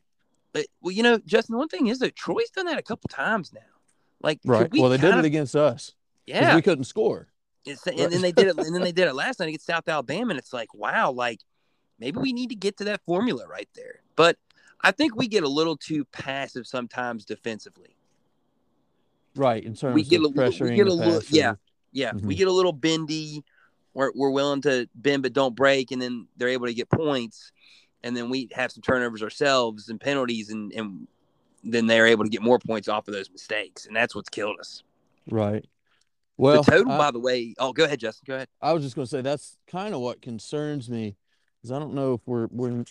But 0.55 0.67
well, 0.81 0.93
you 0.93 1.03
know, 1.03 1.19
Justin, 1.25 1.57
one 1.57 1.67
thing 1.67 1.87
is 1.87 1.99
that 1.99 2.15
Troy's 2.15 2.49
done 2.49 2.67
that 2.67 2.77
a 2.77 2.81
couple 2.81 3.09
times 3.09 3.51
now. 3.51 3.59
Like, 4.21 4.39
Right. 4.45 4.71
we 4.71 4.79
Well, 4.79 4.89
they 4.89 4.95
did 4.95 5.11
kind 5.11 5.19
it 5.19 5.27
against 5.27 5.53
us 5.53 5.91
Yeah, 6.25 6.55
we 6.55 6.61
couldn't 6.61 6.85
score. 6.85 7.27
It's, 7.65 7.85
and 7.85 7.97
then 7.99 8.21
they 8.21 8.31
did 8.31 8.47
it, 8.47 8.57
and 8.57 8.73
then 8.73 8.81
they 8.81 8.93
did 8.93 9.09
it 9.09 9.15
last 9.15 9.39
night 9.41 9.49
against 9.49 9.65
South 9.65 9.89
Alabama, 9.89 10.29
and 10.29 10.39
it's 10.39 10.53
like, 10.53 10.73
wow, 10.73 11.11
like 11.11 11.41
maybe 11.99 12.19
we 12.19 12.31
need 12.31 12.49
to 12.51 12.55
get 12.55 12.77
to 12.77 12.85
that 12.85 13.01
formula 13.05 13.45
right 13.49 13.67
there. 13.75 13.99
But 14.15 14.37
I 14.79 14.91
think 14.91 15.17
we 15.17 15.27
get 15.27 15.43
a 15.43 15.49
little 15.49 15.75
too 15.75 16.05
passive 16.05 16.65
sometimes 16.65 17.25
defensively. 17.25 17.97
Right. 19.35 19.61
In 19.61 19.75
terms 19.75 19.93
We 19.93 20.03
get 20.03 20.19
of 20.19 20.23
a 20.23 20.27
little- 20.29 20.67
we 20.67 20.75
get 20.77 20.87
a 20.87 20.93
little- 20.93 21.21
yeah. 21.29 21.55
Yeah, 21.91 22.13
we 22.13 22.33
Mhm. 22.35 22.37
get 22.37 22.47
a 22.47 22.51
little 22.53 22.71
bendy. 22.73 23.43
We're, 23.93 24.11
we're 24.15 24.29
willing 24.29 24.61
to 24.61 24.87
bend 24.95 25.23
but 25.23 25.33
don't 25.33 25.55
break, 25.55 25.91
and 25.91 26.01
then 26.01 26.27
they're 26.37 26.49
able 26.49 26.67
to 26.67 26.73
get 26.73 26.89
points, 26.89 27.51
and 28.05 28.15
then 28.15 28.29
we 28.29 28.47
have 28.53 28.71
some 28.71 28.81
turnovers 28.81 29.23
ourselves 29.23 29.89
and 29.89 29.99
penalties, 29.99 30.51
and 30.51 30.71
and 30.73 31.07
then 31.63 31.87
they're 31.87 32.07
able 32.07 32.23
to 32.23 32.29
get 32.29 32.41
more 32.41 32.59
points 32.59 32.87
off 32.87 33.07
of 33.07 33.13
those 33.13 33.29
mistakes, 33.31 33.87
and 33.87 33.95
that's 33.95 34.15
what's 34.15 34.29
killed 34.29 34.59
us. 34.59 34.83
Right. 35.29 35.65
Well, 36.37 36.61
the 36.61 36.71
total, 36.71 36.93
I- 36.93 36.97
by 36.97 37.11
the 37.11 37.19
way. 37.19 37.55
Oh, 37.57 37.73
go 37.73 37.83
ahead, 37.85 37.99
Justin. 37.99 38.23
Go 38.27 38.35
ahead. 38.35 38.47
I 38.61 38.71
was 38.73 38.83
just 38.83 38.95
going 38.95 39.05
to 39.07 39.09
say 39.09 39.21
that's 39.21 39.57
kind 39.67 39.95
of 39.95 40.01
what 40.01 40.21
concerns 40.21 40.89
me 40.89 41.15
is 41.63 41.71
I 41.71 41.79
don't 41.79 41.95
know 41.95 42.13
if 42.13 42.21
we're 42.25 42.47
we're 42.51 42.85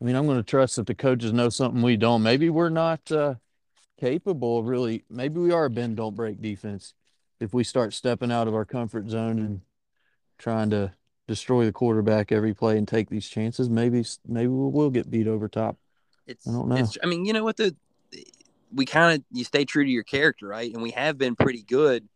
I 0.00 0.04
mean, 0.04 0.16
I'm 0.16 0.24
going 0.24 0.38
to 0.38 0.42
trust 0.42 0.76
that 0.76 0.86
the 0.86 0.94
coaches 0.94 1.32
know 1.32 1.50
something 1.50 1.82
we 1.82 1.98
don't. 1.98 2.22
Maybe 2.22 2.48
we're 2.48 2.70
not 2.70 3.12
uh, 3.12 3.34
capable 4.00 4.58
of 4.58 4.66
really 4.66 5.04
maybe 5.10 5.38
we 5.38 5.52
are 5.52 5.66
a 5.66 5.70
bend 5.70 5.98
don't 5.98 6.16
break 6.16 6.40
defense 6.40 6.94
if 7.38 7.52
we 7.52 7.64
start 7.64 7.92
stepping 7.92 8.32
out 8.32 8.48
of 8.48 8.54
our 8.54 8.64
comfort 8.64 9.10
zone 9.10 9.38
and 9.38 9.60
trying 10.38 10.70
to 10.70 10.92
destroy 11.30 11.64
the 11.64 11.72
quarterback 11.72 12.32
every 12.32 12.52
play 12.52 12.76
and 12.76 12.88
take 12.88 13.08
these 13.08 13.28
chances, 13.28 13.70
maybe 13.70 14.04
maybe 14.26 14.48
we 14.48 14.68
will 14.70 14.90
get 14.90 15.08
beat 15.08 15.28
over 15.28 15.48
top. 15.48 15.76
It's 16.26 16.46
I 16.46 16.50
don't 16.50 16.68
know. 16.68 16.88
I 17.02 17.06
mean, 17.06 17.24
you 17.24 17.32
know 17.32 17.44
what 17.44 17.56
the 17.56 17.74
we 18.74 18.84
kind 18.84 19.16
of 19.16 19.24
you 19.30 19.44
stay 19.44 19.64
true 19.64 19.84
to 19.84 19.90
your 19.90 20.02
character, 20.02 20.48
right? 20.48 20.72
And 20.72 20.82
we 20.82 20.90
have 20.90 21.18
been 21.18 21.36
pretty 21.36 21.62
good 21.62 22.08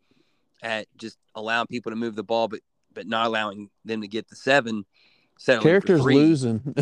at 0.62 0.88
just 0.96 1.16
allowing 1.36 1.68
people 1.68 1.92
to 1.92 1.96
move 1.96 2.16
the 2.16 2.24
ball, 2.24 2.48
but 2.48 2.60
but 2.92 3.06
not 3.06 3.26
allowing 3.26 3.70
them 3.84 4.00
to 4.00 4.08
get 4.08 4.28
the 4.28 4.36
seven. 4.36 4.84
Characters 5.46 6.02
losing. 6.02 6.60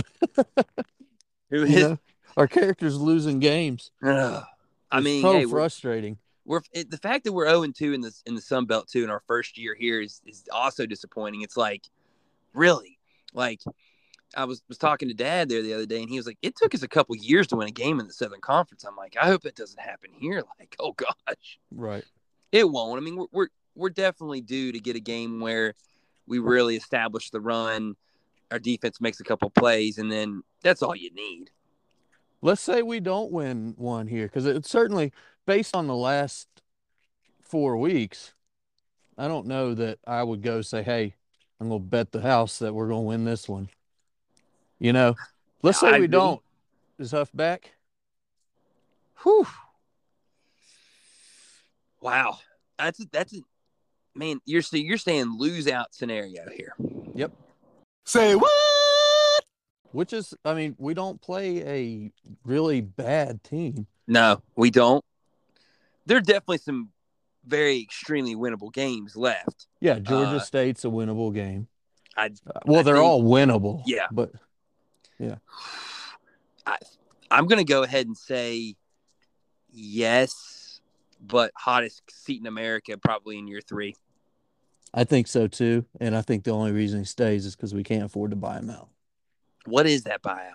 Who 1.51 1.65
you 1.67 1.81
know? 1.81 1.99
Our 2.37 2.49
characters 2.49 2.99
losing 2.99 3.41
games. 3.41 3.91
I 4.03 4.45
It's 4.95 5.05
mean, 5.05 5.23
so 5.23 5.33
hey, 5.33 5.47
we're, 5.47 5.59
frustrating. 5.59 6.19
we're 6.47 6.61
it, 6.73 6.91
the 6.91 6.99
fact 6.99 7.25
that 7.25 7.33
we're 7.33 7.49
zero 7.49 7.63
and 7.63 7.75
two 7.75 7.93
in 7.93 8.01
the 8.01 8.13
in 8.25 8.35
the 8.35 8.41
Sun 8.41 8.67
Belt 8.67 8.89
too 8.89 9.05
in 9.05 9.11
our 9.11 9.23
first 9.27 9.59
year 9.59 9.75
here 9.75 10.01
is 10.01 10.23
is 10.27 10.45
also 10.51 10.87
disappointing. 10.87 11.43
It's 11.43 11.57
like, 11.57 11.89
really, 12.55 12.99
like 13.33 13.61
I 14.37 14.45
was 14.45 14.63
was 14.69 14.79
talking 14.79 15.09
to 15.09 15.15
Dad 15.15 15.49
there 15.49 15.63
the 15.63 15.75
other 15.75 15.87
day, 15.87 16.01
and 16.01 16.09
he 16.11 16.17
was 16.17 16.27
like, 16.27 16.39
"It 16.43 16.57
took 16.57 16.75
us 16.75 16.83
a 16.83 16.89
couple 16.89 17.15
years 17.17 17.47
to 17.49 17.57
win 17.57 17.69
a 17.69 17.73
game 17.73 18.01
in 18.01 18.07
the 18.07 18.13
Southern 18.13 18.41
Conference." 18.41 18.85
I'm 18.85 18.97
like, 18.97 19.17
I 19.21 19.27
hope 19.27 19.45
it 19.45 19.55
doesn't 19.55 19.81
happen 19.81 20.11
here. 20.19 20.43
Like, 20.59 20.77
oh 20.81 20.93
gosh, 20.93 21.59
Right. 21.71 22.05
it 22.51 22.69
won't. 22.69 23.01
I 23.01 23.05
mean, 23.05 23.17
we're 23.17 23.27
we're 23.33 23.49
we're 23.75 23.91
definitely 23.91 24.41
due 24.41 24.73
to 24.73 24.81
get 24.81 24.97
a 24.97 25.01
game 25.01 25.41
where 25.41 25.75
we 26.27 26.39
really 26.39 26.77
establish 26.77 27.31
the 27.31 27.41
run. 27.41 27.95
Our 28.51 28.59
defense 28.59 29.01
makes 29.01 29.19
a 29.21 29.25
couple 29.25 29.51
plays, 29.51 29.99
and 29.99 30.11
then 30.13 30.43
that's 30.63 30.83
all 30.83 30.95
you 30.95 31.11
need. 31.13 31.51
Let's 32.43 32.61
say 32.61 32.83
we 32.83 33.01
don't 33.01 33.31
win 33.33 33.75
one 33.77 34.09
here 34.09 34.27
because 34.27 34.47
it's 34.47 34.69
certainly 34.71 35.13
based 35.47 35.75
on 35.77 35.87
the 35.87 35.97
last 35.97 36.49
four 37.41 37.77
weeks. 37.77 38.35
I 39.19 39.29
don't 39.29 39.47
know 39.47 39.75
that 39.75 39.99
I 40.07 40.23
would 40.23 40.43
go 40.43 40.61
say, 40.63 40.83
"Hey, 40.83 41.15
I'm 41.63 41.69
going 41.69 41.81
to 41.81 41.87
bet 41.87 42.13
the 42.13 42.21
house 42.21 42.59
that 42.59 42.75
we're 42.75 42.89
going 42.89 43.03
to 43.03 43.09
win 43.09 43.25
this 43.25 43.49
one." 43.49 43.69
You 44.79 44.93
know, 44.93 45.15
let's 45.63 45.81
Yeah, 45.83 45.89
say 45.91 45.95
I 45.95 45.99
we 45.99 46.05
agree. 46.05 46.09
don't. 46.09 46.43
Is 46.99 47.13
Huff 47.13 47.31
back? 47.33 47.73
Whew. 49.23 49.47
Wow, 52.01 52.39
that's 52.79 52.99
a, 53.01 53.05
that's 53.13 53.33
a, 53.33 53.41
man. 54.15 54.41
You're 54.45 54.63
st- 54.63 54.85
you're 54.85 54.99
saying 54.99 55.39
lose 55.39 55.69
out 55.69 55.95
scenario 55.95 56.51
here. 56.51 56.75
Yep. 57.15 57.33
Say 58.05 58.35
what? 58.35 59.45
Which 59.93 60.13
is, 60.13 60.35
I 60.45 60.55
mean, 60.55 60.75
we 60.79 60.95
don't 60.95 61.21
play 61.21 61.63
a 61.63 62.13
really 62.45 62.81
bad 62.81 63.45
team. 63.45 63.87
No, 64.09 64.43
we 64.57 64.71
don't. 64.71 65.05
There 66.07 66.17
are 66.17 66.21
definitely 66.21 66.59
some 66.59 66.89
very 67.47 67.81
extremely 67.81 68.35
winnable 68.37 68.73
games 68.73 69.17
left. 69.17 69.67
Yeah, 69.81 69.99
Georgia 69.99 70.37
Uh, 70.37 70.41
State's 70.41 70.85
a 70.85 70.89
winnable 70.89 71.33
game. 71.35 71.69
I- 72.17 72.27
Uh, 72.47 72.61
well, 72.67 72.81
I 72.81 72.83
they're 72.83 72.95
think- 72.97 73.05
all 73.05 73.23
winnable. 73.23 73.83
Yeah. 73.87 74.07
but 74.13 74.33
yeah, 75.19 75.37
I, 76.67 76.79
I'm 77.31 77.47
going 77.47 77.59
to 77.59 77.71
go 77.71 77.83
ahead 77.83 78.07
and 78.07 78.17
say 78.17 78.75
yes, 79.73 80.81
but 81.21 81.53
hottest 81.57 82.03
seat 82.11 82.41
in 82.41 82.47
America 82.47 82.97
probably 82.99 83.39
in 83.39 83.47
year 83.49 83.61
three. 83.61 83.97
I 84.95 85.05
think 85.05 85.27
so 85.27 85.47
too. 85.47 85.87
And 86.01 86.15
I 86.17 86.21
think 86.23 86.45
the 86.45 86.51
only 86.51 86.73
reason 86.73 87.01
he 87.01 87.05
stays 87.07 87.47
is 87.47 87.57
because 87.57 87.73
we 87.75 87.83
can't 87.83 88.05
afford 88.05 88.31
to 88.31 88.37
buy 88.37 88.59
him 88.59 88.69
out. 88.71 88.89
What 89.65 89.87
is 89.87 90.03
that 90.05 90.23
buyout? 90.23 90.51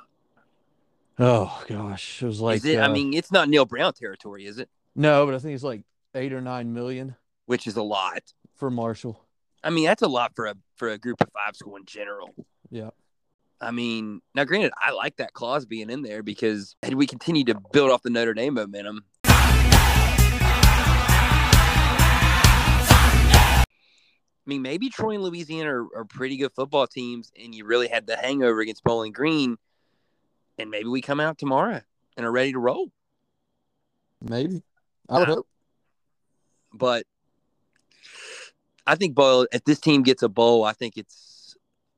Oh 1.20 1.64
gosh, 1.68 2.22
it 2.22 2.26
was 2.28 2.40
like 2.40 2.58
is 2.58 2.66
it? 2.66 2.78
I 2.78 2.86
uh, 2.86 2.90
mean, 2.90 3.14
it's 3.16 3.32
not 3.32 3.50
Neil 3.50 3.66
Brown 3.66 3.94
territory, 3.94 4.46
is 4.46 4.60
it? 4.60 4.70
no, 4.96 5.26
but 5.26 5.34
I 5.34 5.40
think 5.40 5.56
it's 5.56 5.64
like 5.64 5.82
eight 6.18 6.34
or 6.34 6.42
nine 6.42 6.74
million 6.74 7.16
Which 7.46 7.68
is 7.68 7.78
a 7.78 7.84
lot. 7.84 8.22
for 8.56 8.70
Marshall. 8.70 9.24
I 9.64 9.70
mean, 9.70 9.86
that's 9.86 10.02
a 10.02 10.08
lot 10.08 10.34
for 10.36 10.48
a 10.48 10.56
for 10.76 10.90
a 10.90 10.98
group 10.98 11.22
of 11.22 11.30
five 11.32 11.56
school 11.56 11.76
in 11.78 11.86
general. 11.86 12.34
Yeah, 12.70 12.90
I 13.62 13.72
mean, 13.72 14.22
now 14.36 14.44
granted, 14.44 14.72
I 14.80 14.92
like 14.92 15.16
that 15.18 15.34
clause 15.34 15.66
being 15.66 15.90
in 15.90 16.02
there 16.02 16.22
because 16.24 16.76
had 16.84 16.94
we 16.94 17.08
continued 17.08 17.48
to 17.48 17.56
build 17.72 17.92
off 17.92 18.04
the 18.04 18.10
Notre 18.10 18.34
Dame 18.34 18.54
momentum, 18.56 19.06
I 23.26 23.66
mean, 24.50 24.62
maybe 24.62 24.90
Troy 24.90 25.16
and 25.16 25.24
Louisiana 25.24 25.70
are, 25.82 25.88
are 25.98 26.06
pretty 26.06 26.38
good 26.38 26.54
football 26.54 26.88
teams, 26.88 27.32
and 27.42 27.54
you 27.54 27.66
really 27.66 27.88
had 27.90 28.08
the 28.08 28.16
hangover 28.16 28.62
against 28.62 28.84
Bowling 28.84 29.12
Green, 29.12 29.58
and 30.58 30.70
maybe 30.72 30.88
we 30.88 31.02
come 31.02 31.20
out 31.20 31.38
tomorrow 31.38 31.82
and 32.16 32.26
are 32.26 32.32
ready 32.32 32.54
to 32.54 32.60
roll. 32.60 32.90
maybe. 34.22 34.64
I 35.10 35.20
would 35.20 35.28
Wow. 35.30 35.36
hope. 35.36 35.48
But 36.74 37.06
I 38.86 38.96
think 38.96 39.16
Boyle, 39.16 39.48
if 39.52 39.64
this 39.64 39.80
team 39.80 40.04
gets 40.04 40.24
a 40.24 40.30
bowl, 40.30 40.64
I 40.64 40.74
think 40.74 40.98
it's 40.98 41.56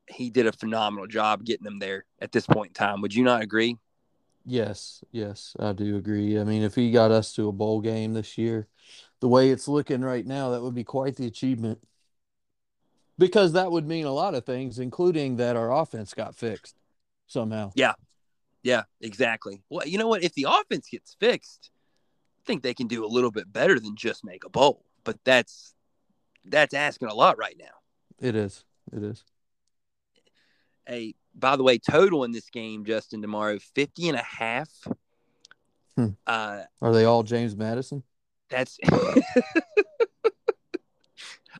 he 0.08 0.30
did 0.30 0.46
a 0.46 0.52
phenomenal 0.52 1.06
job 1.06 1.44
getting 1.44 1.64
them 1.64 1.78
there 1.78 2.04
at 2.20 2.32
this 2.32 2.46
point 2.46 2.68
in 2.68 2.74
time. 2.74 3.00
Would 3.00 3.14
you 3.14 3.22
not 3.22 3.42
agree? 3.42 3.76
Yes, 4.44 5.04
yes, 5.12 5.54
I 5.60 5.72
do 5.72 5.96
agree. 5.96 6.38
I 6.38 6.44
mean, 6.44 6.62
if 6.62 6.74
he 6.74 6.90
got 6.90 7.10
us 7.10 7.32
to 7.34 7.48
a 7.48 7.52
bowl 7.52 7.80
game 7.80 8.14
this 8.14 8.36
year, 8.38 8.66
the 9.20 9.28
way 9.28 9.50
it's 9.50 9.68
looking 9.68 10.00
right 10.00 10.26
now, 10.26 10.50
that 10.50 10.62
would 10.62 10.74
be 10.74 10.84
quite 10.84 11.16
the 11.16 11.26
achievement. 11.26 11.78
Because 13.18 13.52
that 13.52 13.70
would 13.70 13.86
mean 13.86 14.06
a 14.06 14.12
lot 14.12 14.34
of 14.34 14.46
things, 14.46 14.78
including 14.78 15.36
that 15.36 15.54
our 15.56 15.72
offense 15.72 16.14
got 16.14 16.34
fixed 16.34 16.74
somehow. 17.26 17.70
Yeah, 17.74 17.92
Yeah, 18.62 18.84
exactly. 19.00 19.62
Well, 19.68 19.86
you 19.86 19.98
know 19.98 20.08
what? 20.08 20.24
If 20.24 20.32
the 20.32 20.46
offense 20.48 20.88
gets 20.88 21.16
fixed, 21.20 21.70
think 22.50 22.62
they 22.62 22.74
can 22.74 22.88
do 22.88 23.04
a 23.04 23.06
little 23.06 23.30
bit 23.30 23.52
better 23.52 23.78
than 23.78 23.94
just 23.94 24.24
make 24.24 24.44
a 24.44 24.50
bowl. 24.50 24.84
But 25.04 25.18
that's 25.24 25.74
that's 26.44 26.74
asking 26.74 27.08
a 27.08 27.14
lot 27.14 27.38
right 27.38 27.56
now. 27.58 27.66
It 28.20 28.34
is. 28.34 28.64
It 28.92 29.02
is. 29.02 29.24
Hey, 30.86 31.14
by 31.34 31.56
the 31.56 31.62
way, 31.62 31.78
total 31.78 32.24
in 32.24 32.32
this 32.32 32.50
game, 32.50 32.84
Justin, 32.84 33.22
tomorrow, 33.22 33.58
50 33.58 34.08
and 34.08 34.18
a 34.18 34.22
half. 34.22 34.68
Hmm. 35.96 36.08
Uh, 36.26 36.62
Are 36.82 36.92
they 36.92 37.04
all 37.04 37.22
James 37.22 37.54
Madison? 37.56 38.02
that's 38.48 38.78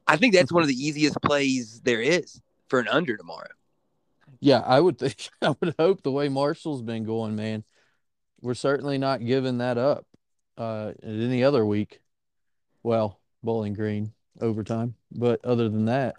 I 0.08 0.16
think 0.16 0.34
that's 0.34 0.50
one 0.50 0.62
of 0.62 0.68
the 0.68 0.74
easiest 0.74 1.22
plays 1.22 1.80
there 1.84 2.00
is 2.00 2.40
for 2.66 2.80
an 2.80 2.88
under 2.88 3.16
tomorrow. 3.16 3.46
Yeah, 4.40 4.58
I 4.58 4.80
would 4.80 4.98
think 4.98 5.28
I 5.42 5.54
would 5.60 5.76
hope 5.78 6.02
the 6.02 6.10
way 6.10 6.28
Marshall's 6.28 6.82
been 6.82 7.04
going, 7.04 7.36
man. 7.36 7.62
We're 8.40 8.54
certainly 8.54 8.98
not 8.98 9.24
giving 9.24 9.58
that 9.58 9.78
up 9.78 10.04
uh 10.60 10.92
any 11.02 11.42
other 11.42 11.64
week. 11.64 12.00
Well, 12.82 13.18
Bowling 13.42 13.74
Green 13.74 14.12
overtime, 14.40 14.94
but 15.12 15.44
other 15.44 15.68
than 15.68 15.86
that, 15.86 16.16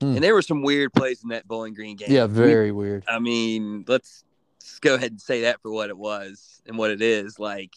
Hmm. 0.00 0.16
And 0.16 0.24
there 0.24 0.34
were 0.34 0.42
some 0.42 0.62
weird 0.62 0.92
plays 0.92 1.22
in 1.22 1.28
that 1.28 1.46
Bowling 1.46 1.74
Green 1.74 1.96
game. 1.96 2.10
Yeah, 2.10 2.24
We- 2.24 2.34
very 2.34 2.72
weird. 2.72 3.04
I 3.06 3.20
mean, 3.20 3.84
let's, 3.86 4.24
let's 4.60 4.80
go 4.80 4.94
ahead 4.96 5.12
and 5.12 5.20
say 5.20 5.42
that 5.42 5.62
for 5.62 5.70
what 5.70 5.90
it 5.90 5.96
was 5.96 6.60
and 6.66 6.76
what 6.76 6.90
it 6.90 7.00
is. 7.00 7.38
Like, 7.38 7.70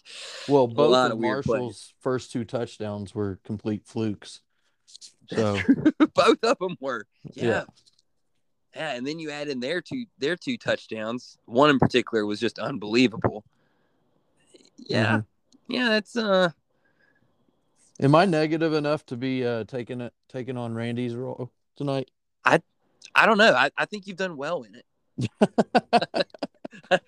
Well, 0.47 0.63
a 0.63 0.67
both 0.67 0.89
lot 0.91 1.11
of. 1.11 1.19
Marshall's 1.19 1.93
first 1.99 2.31
two 2.31 2.43
touchdowns 2.43 3.13
were 3.13 3.37
complete 3.43 3.85
flukes. 3.85 4.41
So 5.29 5.59
both 6.15 6.43
of 6.43 6.57
them 6.57 6.77
were. 6.79 7.05
Yeah. 7.33 7.43
Yeah. 7.45 7.63
yeah. 8.75 8.93
and 8.95 9.05
then 9.05 9.19
you 9.19 9.29
add 9.29 9.47
in 9.47 9.59
their 9.59 9.81
two 9.81 10.05
their 10.17 10.35
two 10.35 10.57
touchdowns. 10.57 11.37
One 11.45 11.69
in 11.69 11.77
particular 11.77 12.25
was 12.25 12.39
just 12.39 12.57
unbelievable. 12.57 13.43
Yeah. 14.85 15.17
Mhm. 15.17 15.25
Yeah, 15.67 15.89
that's 15.89 16.15
uh 16.15 16.49
am 17.99 18.15
I 18.15 18.25
negative 18.25 18.73
enough 18.73 19.05
to 19.07 19.17
be 19.17 19.45
uh 19.45 19.63
taking 19.65 20.01
it 20.01 20.13
taking 20.29 20.57
on 20.57 20.73
Randy's 20.75 21.15
role 21.15 21.51
tonight? 21.75 22.09
I 22.43 22.61
I 23.13 23.25
don't 23.25 23.37
know. 23.37 23.53
I, 23.53 23.69
I 23.77 23.85
think 23.85 24.07
you've 24.07 24.17
done 24.17 24.37
well 24.37 24.63
in 24.63 24.75
it. 24.75 24.85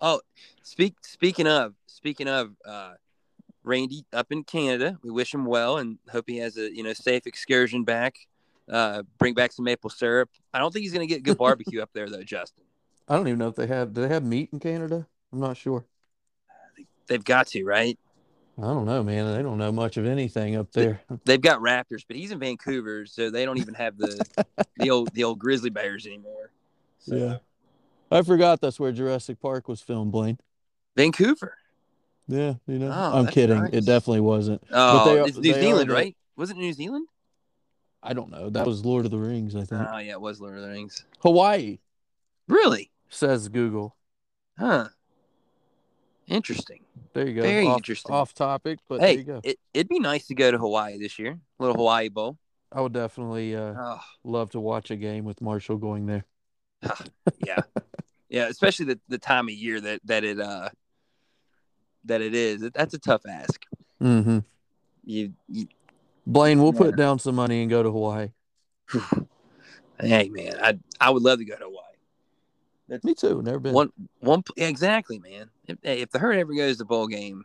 oh, 0.00 0.20
speak 0.62 0.94
speaking 1.02 1.46
of 1.46 1.74
speaking 1.86 2.28
of 2.28 2.52
uh 2.64 2.94
Randy 3.62 4.04
up 4.12 4.30
in 4.30 4.44
Canada, 4.44 4.98
we 5.02 5.10
wish 5.10 5.32
him 5.32 5.46
well 5.46 5.78
and 5.78 5.98
hope 6.10 6.24
he 6.28 6.38
has 6.38 6.56
a 6.56 6.74
you 6.74 6.82
know 6.82 6.92
safe 6.92 7.26
excursion 7.26 7.84
back. 7.84 8.16
Uh, 8.66 9.02
bring 9.18 9.34
back 9.34 9.52
some 9.52 9.66
maple 9.66 9.90
syrup. 9.90 10.30
I 10.54 10.58
don't 10.58 10.72
think 10.72 10.84
he's 10.84 10.92
gonna 10.92 11.06
get 11.06 11.22
good 11.22 11.38
barbecue 11.44 11.82
up 11.82 11.90
there 11.92 12.08
though, 12.08 12.22
Justin. 12.22 12.64
I 13.08 13.16
don't 13.16 13.28
even 13.28 13.38
know 13.38 13.48
if 13.48 13.56
they 13.56 13.66
have 13.66 13.92
do 13.92 14.02
they 14.02 14.08
have 14.08 14.24
meat 14.24 14.50
in 14.52 14.60
Canada? 14.60 15.06
I'm 15.32 15.40
not 15.40 15.56
sure. 15.56 15.84
They've 17.06 17.24
got 17.24 17.48
to, 17.48 17.64
right? 17.64 17.98
I 18.56 18.62
don't 18.62 18.84
know, 18.86 19.02
man. 19.02 19.36
They 19.36 19.42
don't 19.42 19.58
know 19.58 19.72
much 19.72 19.96
of 19.96 20.06
anything 20.06 20.54
up 20.56 20.70
there. 20.72 21.00
They've 21.24 21.40
got 21.40 21.60
Raptors, 21.60 22.04
but 22.06 22.16
he's 22.16 22.30
in 22.30 22.38
Vancouver, 22.38 23.04
so 23.06 23.28
they 23.30 23.44
don't 23.44 23.58
even 23.58 23.74
have 23.74 23.98
the 23.98 24.24
the 24.76 24.90
old 24.90 25.12
the 25.12 25.24
old 25.24 25.38
Grizzly 25.40 25.70
Bears 25.70 26.06
anymore. 26.06 26.50
So, 27.00 27.16
Yeah. 27.16 27.36
I 28.10 28.22
forgot 28.22 28.60
that's 28.60 28.78
where 28.78 28.92
Jurassic 28.92 29.40
Park 29.40 29.66
was 29.66 29.80
filmed, 29.80 30.12
Blaine. 30.12 30.38
Vancouver. 30.96 31.56
Yeah, 32.28 32.54
you 32.66 32.78
know. 32.78 32.92
Oh, 32.94 33.18
I'm 33.18 33.26
kidding. 33.26 33.58
nice. 33.58 33.70
It 33.72 33.84
definitely 33.86 34.20
wasn't. 34.20 34.62
Oh, 34.70 35.04
they 35.12 35.18
are- 35.20 35.26
it's 35.26 35.36
New 35.36 35.52
they 35.52 35.60
Zealand, 35.60 35.90
the- 35.90 35.94
right? 35.94 36.16
Was 36.36 36.50
it 36.50 36.56
New 36.56 36.72
Zealand? 36.72 37.08
I 38.02 38.12
don't 38.12 38.30
know. 38.30 38.50
That 38.50 38.66
was 38.66 38.84
Lord 38.84 39.04
of 39.04 39.10
the 39.10 39.18
Rings, 39.18 39.56
I 39.56 39.64
think. 39.64 39.82
Oh 39.90 39.98
yeah, 39.98 40.12
it 40.12 40.20
was 40.20 40.40
Lord 40.40 40.56
of 40.56 40.62
the 40.62 40.68
Rings. 40.68 41.04
Hawaii 41.20 41.78
Really? 42.46 42.90
says 43.08 43.48
Google. 43.48 43.96
Huh. 44.58 44.88
Interesting. 46.26 46.80
There 47.12 47.26
you 47.28 47.34
go. 47.34 47.42
Very 47.42 47.66
off, 47.66 47.76
interesting. 47.78 48.14
Off 48.14 48.34
topic, 48.34 48.78
but 48.88 49.00
there 49.00 49.08
hey, 49.08 49.16
you 49.18 49.24
go. 49.24 49.40
it, 49.44 49.58
it'd 49.72 49.88
be 49.88 49.98
nice 50.00 50.26
to 50.28 50.34
go 50.34 50.50
to 50.50 50.58
Hawaii 50.58 50.98
this 50.98 51.18
year. 51.18 51.38
A 51.58 51.62
little 51.62 51.76
Hawaii 51.76 52.08
Bowl. 52.08 52.38
I 52.72 52.80
would 52.80 52.92
definitely 52.92 53.54
uh, 53.54 53.74
Oh, 53.78 54.00
love 54.24 54.50
to 54.50 54.60
watch 54.60 54.90
a 54.90 54.96
game 54.96 55.24
with 55.24 55.40
Marshall 55.40 55.76
going 55.76 56.06
there. 56.06 56.24
yeah. 57.46 57.60
yeah, 58.28 58.48
especially 58.48 58.86
the, 58.86 59.00
the 59.08 59.18
time 59.18 59.48
of 59.48 59.54
year 59.54 59.80
that, 59.80 60.00
that 60.04 60.24
it 60.24 60.40
uh 60.40 60.70
that 62.06 62.20
it 62.20 62.34
is. 62.34 62.68
That's 62.74 62.94
a 62.94 62.98
tough 62.98 63.22
ask. 63.28 63.64
Mm-hmm. 64.02 64.40
You, 65.04 65.32
you 65.48 65.68
Blaine, 66.26 66.60
we'll 66.60 66.74
Yeah. 66.74 66.78
put 66.80 66.96
down 66.96 67.18
some 67.18 67.34
money 67.36 67.60
and 67.62 67.70
go 67.70 67.82
to 67.82 67.90
Hawaii. 67.90 68.28
hey 70.00 70.28
man, 70.30 70.54
I 70.60 70.78
I 71.00 71.10
would 71.10 71.22
love 71.22 71.38
to 71.38 71.44
go 71.44 71.56
to 71.56 71.64
Hawaii. 71.64 72.98
Me 73.02 73.14
too. 73.14 73.40
Never 73.42 73.58
been. 73.60 73.72
One 73.72 73.92
one 74.20 74.42
exactly, 74.56 75.18
man. 75.18 75.48
If, 75.66 75.78
if 75.82 76.10
the 76.10 76.18
herd 76.18 76.36
ever 76.36 76.54
goes 76.54 76.78
to 76.78 76.84
bowl 76.84 77.06
game, 77.06 77.44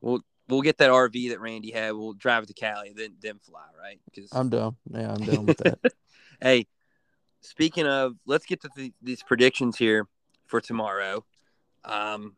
we'll 0.00 0.20
we'll 0.48 0.62
get 0.62 0.78
that 0.78 0.90
RV 0.90 1.30
that 1.30 1.40
Randy 1.40 1.70
had. 1.70 1.92
We'll 1.92 2.14
drive 2.14 2.44
it 2.44 2.46
to 2.46 2.54
Cali, 2.54 2.92
then 2.94 3.14
then 3.20 3.38
fly, 3.38 3.66
right? 3.78 4.00
Because 4.06 4.30
I'm 4.32 4.48
down. 4.48 4.76
Yeah, 4.90 5.12
I'm 5.12 5.24
down 5.24 5.46
with 5.46 5.58
that. 5.58 5.78
hey, 6.40 6.66
speaking 7.40 7.86
of, 7.86 8.14
let's 8.26 8.46
get 8.46 8.62
to 8.62 8.70
the, 8.76 8.92
these 9.02 9.22
predictions 9.22 9.76
here 9.76 10.06
for 10.46 10.60
tomorrow. 10.60 11.24
Um, 11.84 12.36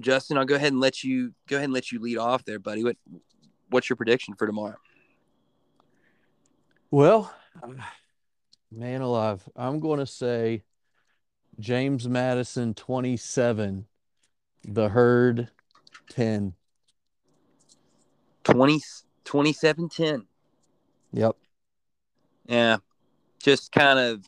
Justin, 0.00 0.36
I'll 0.36 0.44
go 0.44 0.56
ahead 0.56 0.72
and 0.72 0.80
let 0.80 1.02
you 1.02 1.32
go 1.46 1.56
ahead 1.56 1.64
and 1.64 1.72
let 1.72 1.92
you 1.92 2.00
lead 2.00 2.18
off 2.18 2.44
there, 2.44 2.58
buddy. 2.58 2.84
What 2.84 2.96
what's 3.70 3.88
your 3.88 3.96
prediction 3.96 4.34
for 4.34 4.46
tomorrow? 4.46 4.76
Well, 6.90 7.32
man 8.70 9.00
alive, 9.00 9.42
I'm 9.56 9.80
going 9.80 9.98
to 9.98 10.06
say 10.06 10.62
James 11.58 12.08
Madison 12.08 12.74
27, 12.74 13.86
the 14.64 14.88
herd 14.90 15.48
10. 16.10 16.52
20, 18.44 18.80
27 19.24 19.88
10. 19.88 20.26
Yep. 21.12 21.36
Yeah. 22.46 22.76
Just 23.42 23.72
kind 23.72 23.98
of 23.98 24.24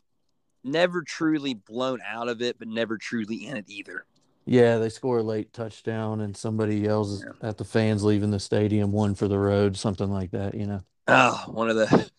never 0.63 1.03
truly 1.03 1.53
blown 1.53 1.99
out 2.05 2.27
of 2.27 2.41
it, 2.41 2.57
but 2.59 2.67
never 2.67 2.97
truly 2.97 3.47
in 3.47 3.57
it 3.57 3.65
either. 3.67 4.05
Yeah, 4.45 4.77
they 4.77 4.89
score 4.89 5.19
a 5.19 5.23
late 5.23 5.53
touchdown 5.53 6.21
and 6.21 6.35
somebody 6.35 6.77
yells 6.77 7.23
at 7.41 7.57
the 7.57 7.65
fans 7.65 8.03
leaving 8.03 8.31
the 8.31 8.39
stadium, 8.39 8.91
one 8.91 9.13
for 9.13 9.27
the 9.27 9.37
road, 9.37 9.77
something 9.77 10.09
like 10.09 10.31
that, 10.31 10.55
you 10.55 10.65
know. 10.65 10.81
Oh, 11.07 11.43
one 11.47 11.69
of 11.69 11.75
the 11.75 11.87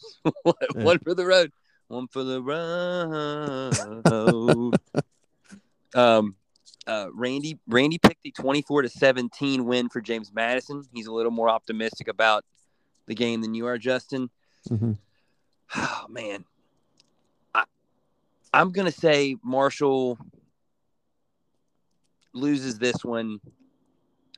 one, 0.42 0.54
Yeah. 0.76 0.84
one 0.84 0.98
for 1.00 1.14
the 1.14 1.26
road, 1.26 1.50
one 1.88 2.06
for 2.08 2.22
the 2.22 2.40
road. 2.42 3.74
Um, 5.94 6.36
uh, 6.86 7.08
Randy 7.12 7.58
Randy 7.66 7.98
picked 7.98 8.26
a 8.26 8.30
twenty-four 8.30 8.82
to 8.82 8.88
seventeen 8.88 9.64
win 9.64 9.88
for 9.88 10.00
James 10.00 10.32
Madison. 10.32 10.82
He's 10.92 11.06
a 11.06 11.12
little 11.12 11.32
more 11.32 11.48
optimistic 11.48 12.08
about 12.08 12.44
the 13.06 13.14
game 13.14 13.40
than 13.42 13.54
you 13.54 13.66
are, 13.66 13.78
Justin. 13.78 14.30
Mm-hmm. 14.68 14.92
Oh 15.76 16.06
man, 16.08 16.44
I 17.54 17.64
I'm 18.52 18.72
gonna 18.72 18.90
say 18.90 19.36
Marshall 19.42 20.18
loses 22.32 22.78
this 22.78 23.04
one 23.04 23.40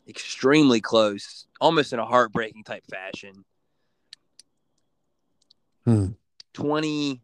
extremely 0.09 0.81
close, 0.81 1.47
almost 1.61 1.93
in 1.93 1.99
a 1.99 2.05
heartbreaking 2.05 2.65
type 2.65 2.85
fashion. 2.91 3.45
Hmm. 5.85 6.07
20 6.55 7.21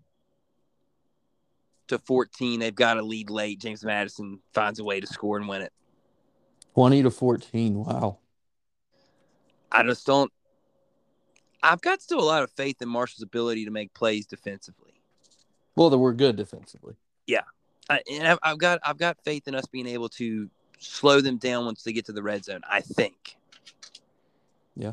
to 1.88 1.98
14. 1.98 2.60
They've 2.60 2.74
got 2.74 2.98
a 2.98 3.02
lead 3.02 3.30
late. 3.30 3.60
James 3.60 3.84
Madison 3.84 4.40
finds 4.52 4.78
a 4.78 4.84
way 4.84 5.00
to 5.00 5.06
score 5.06 5.36
and 5.36 5.48
win 5.48 5.62
it. 5.62 5.72
20 6.74 7.02
to 7.02 7.10
14. 7.10 7.84
Wow. 7.84 8.18
I 9.70 9.82
just 9.82 10.06
don't. 10.06 10.32
I've 11.62 11.80
got 11.80 12.00
still 12.00 12.20
a 12.20 12.24
lot 12.24 12.42
of 12.42 12.50
faith 12.52 12.80
in 12.80 12.88
Marshall's 12.88 13.22
ability 13.22 13.64
to 13.64 13.70
make 13.70 13.92
plays 13.92 14.26
defensively. 14.26 15.02
Well, 15.74 15.90
they 15.90 15.96
were 15.96 16.12
good 16.12 16.36
defensively. 16.36 16.94
I, 17.90 18.02
and 18.10 18.26
I've, 18.26 18.38
I've 18.42 18.58
got 18.58 18.80
I've 18.84 18.98
got 18.98 19.16
faith 19.24 19.48
in 19.48 19.54
us 19.54 19.66
being 19.66 19.86
able 19.86 20.08
to 20.10 20.48
slow 20.78 21.20
them 21.20 21.38
down 21.38 21.64
once 21.64 21.82
they 21.82 21.92
get 21.92 22.06
to 22.06 22.12
the 22.12 22.22
red 22.22 22.44
zone. 22.44 22.60
I 22.68 22.80
think. 22.80 23.36
Yeah. 24.76 24.92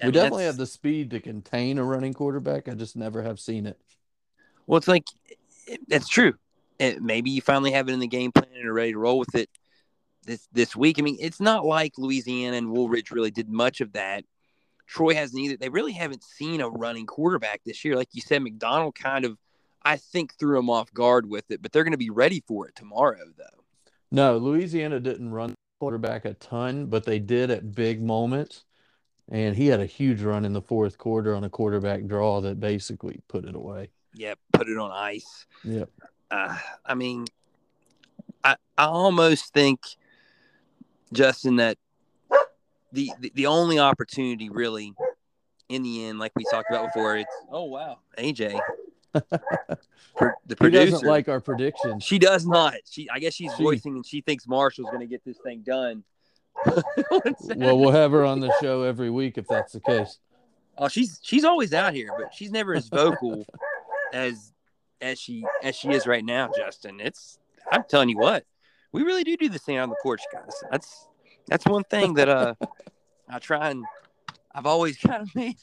I 0.00 0.06
we 0.06 0.06
mean, 0.06 0.12
definitely 0.12 0.44
that's- 0.44 0.54
have 0.54 0.56
the 0.58 0.66
speed 0.66 1.10
to 1.10 1.20
contain 1.20 1.78
a 1.78 1.84
running 1.84 2.14
quarterback. 2.14 2.68
I 2.68 2.74
just 2.74 2.96
never 2.96 3.22
have 3.22 3.40
seen 3.40 3.66
it. 3.66 3.78
Well, 4.66 4.78
it's 4.78 4.88
like 4.88 5.04
it, 5.66 5.80
that's 5.88 6.08
true. 6.08 6.34
And 6.78 7.02
maybe 7.02 7.30
you 7.30 7.42
finally 7.42 7.72
have 7.72 7.88
it 7.88 7.92
in 7.92 8.00
the 8.00 8.06
game 8.06 8.32
plan 8.32 8.48
and 8.54 8.66
are 8.66 8.72
ready 8.72 8.92
to 8.92 8.98
roll 8.98 9.18
with 9.18 9.34
it 9.34 9.50
this 10.24 10.48
this 10.52 10.74
week. 10.74 10.98
I 10.98 11.02
mean, 11.02 11.18
it's 11.20 11.40
not 11.40 11.64
like 11.64 11.98
Louisiana 11.98 12.56
and 12.56 12.68
Wooldridge 12.68 13.10
really 13.10 13.30
did 13.30 13.48
much 13.48 13.80
of 13.80 13.92
that. 13.92 14.24
Troy 14.86 15.14
hasn't 15.14 15.40
either. 15.40 15.56
They 15.56 15.68
really 15.68 15.92
haven't 15.92 16.24
seen 16.24 16.60
a 16.60 16.68
running 16.68 17.06
quarterback 17.06 17.60
this 17.64 17.84
year. 17.84 17.96
Like 17.96 18.08
you 18.12 18.20
said, 18.20 18.42
McDonald 18.42 18.94
kind 18.96 19.24
of, 19.24 19.38
I 19.82 19.96
think, 19.96 20.34
threw 20.34 20.56
them 20.56 20.68
off 20.68 20.92
guard 20.92 21.28
with 21.28 21.50
it, 21.50 21.62
but 21.62 21.70
they're 21.70 21.84
going 21.84 21.92
to 21.92 21.98
be 21.98 22.10
ready 22.10 22.42
for 22.46 22.66
it 22.66 22.74
tomorrow, 22.74 23.18
though. 23.36 23.64
No, 24.10 24.36
Louisiana 24.38 24.98
didn't 24.98 25.30
run 25.30 25.54
quarterback 25.78 26.24
a 26.24 26.34
ton, 26.34 26.86
but 26.86 27.04
they 27.04 27.20
did 27.20 27.50
at 27.50 27.72
big 27.72 28.02
moments. 28.02 28.64
And 29.30 29.54
he 29.54 29.68
had 29.68 29.78
a 29.78 29.86
huge 29.86 30.22
run 30.22 30.44
in 30.44 30.54
the 30.54 30.60
fourth 30.60 30.98
quarter 30.98 31.36
on 31.36 31.44
a 31.44 31.50
quarterback 31.50 32.06
draw 32.06 32.40
that 32.40 32.58
basically 32.58 33.20
put 33.28 33.44
it 33.44 33.54
away. 33.54 33.90
Yep, 34.14 34.38
put 34.52 34.68
it 34.68 34.76
on 34.78 34.90
ice. 34.90 35.46
Yeah. 35.64 35.84
Uh, 36.30 36.56
I 36.84 36.94
mean, 36.94 37.26
I 38.44 38.56
I 38.78 38.84
almost 38.84 39.52
think, 39.52 39.80
Justin, 41.12 41.56
that 41.56 41.78
the, 42.92 43.10
the 43.20 43.32
the 43.34 43.46
only 43.46 43.78
opportunity 43.78 44.48
really 44.48 44.92
in 45.68 45.82
the 45.82 46.06
end, 46.06 46.18
like 46.18 46.32
we 46.36 46.44
talked 46.50 46.70
about 46.70 46.86
before, 46.86 47.16
it's 47.16 47.34
oh 47.50 47.64
wow, 47.64 47.98
AJ, 48.18 48.58
Pro- 49.12 49.22
the 50.18 50.32
He 50.48 50.54
producer. 50.54 50.90
doesn't 50.92 51.08
like 51.08 51.28
our 51.28 51.40
predictions. 51.40 52.02
she 52.04 52.18
does 52.18 52.46
not. 52.46 52.74
She 52.90 53.08
I 53.10 53.18
guess 53.20 53.34
she's 53.34 53.54
She- 53.56 53.62
voicing 53.62 53.94
and 53.96 54.06
she 54.06 54.20
thinks 54.20 54.46
Marshall's 54.48 54.88
going 54.90 55.00
to 55.00 55.06
get 55.06 55.24
this 55.24 55.38
thing 55.44 55.62
done. 55.64 56.02
Well, 57.56 57.78
we'll 57.78 57.90
have 57.92 58.10
her 58.12 58.24
on 58.24 58.40
the 58.40 58.52
show 58.60 58.82
every 58.82 59.08
week 59.10 59.38
if 59.38 59.46
that's 59.48 59.72
the 59.72 59.80
case. 59.80 60.18
Oh, 60.76 60.88
she's 60.88 61.18
she's 61.22 61.44
always 61.44 61.72
out 61.72 61.94
here, 61.94 62.10
but 62.18 62.34
she's 62.34 62.50
never 62.50 62.74
as 62.74 62.88
vocal 62.88 63.44
as 64.12 64.52
as 65.00 65.18
she 65.18 65.44
as 65.62 65.76
she 65.76 65.90
is 65.90 66.06
right 66.06 66.24
now, 66.24 66.50
Justin. 66.56 67.00
It's 67.00 67.38
I'm 67.70 67.84
telling 67.88 68.08
you 68.08 68.18
what, 68.18 68.44
we 68.92 69.02
really 69.02 69.24
do 69.24 69.36
do 69.36 69.48
this 69.48 69.62
thing 69.62 69.78
on 69.78 69.88
the 69.88 69.96
porch, 70.02 70.22
guys. 70.32 70.54
That's 70.70 71.08
that's 71.46 71.66
one 71.66 71.84
thing 71.84 72.14
that 72.14 72.28
uh 72.28 72.54
I 73.28 73.38
try 73.38 73.70
and 73.70 73.84
I've 74.54 74.66
always 74.66 74.96
kind 75.06 75.22
of 75.22 75.34
made 75.34 75.56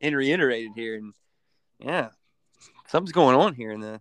and 0.00 0.14
reiterated 0.14 0.72
here, 0.74 0.96
and 0.96 1.14
yeah, 1.78 2.08
something's 2.88 3.12
going 3.12 3.36
on 3.36 3.54
here 3.54 3.70
in 3.70 3.80
the 3.80 4.00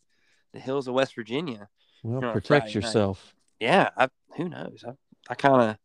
the 0.54 0.60
hills 0.60 0.88
of 0.88 0.94
West 0.94 1.16
Virginia. 1.16 1.70
Well, 2.04 2.22
protect 2.34 2.48
Friday 2.48 2.66
night. 2.66 2.76
yourself. 2.76 3.34
Yeah, 3.60 3.90
I, 3.98 4.10
who 4.36 4.50
knows? 4.50 4.84
I, 4.86 4.92
I 5.30 5.36
kind 5.36 5.62
of, 5.62 5.78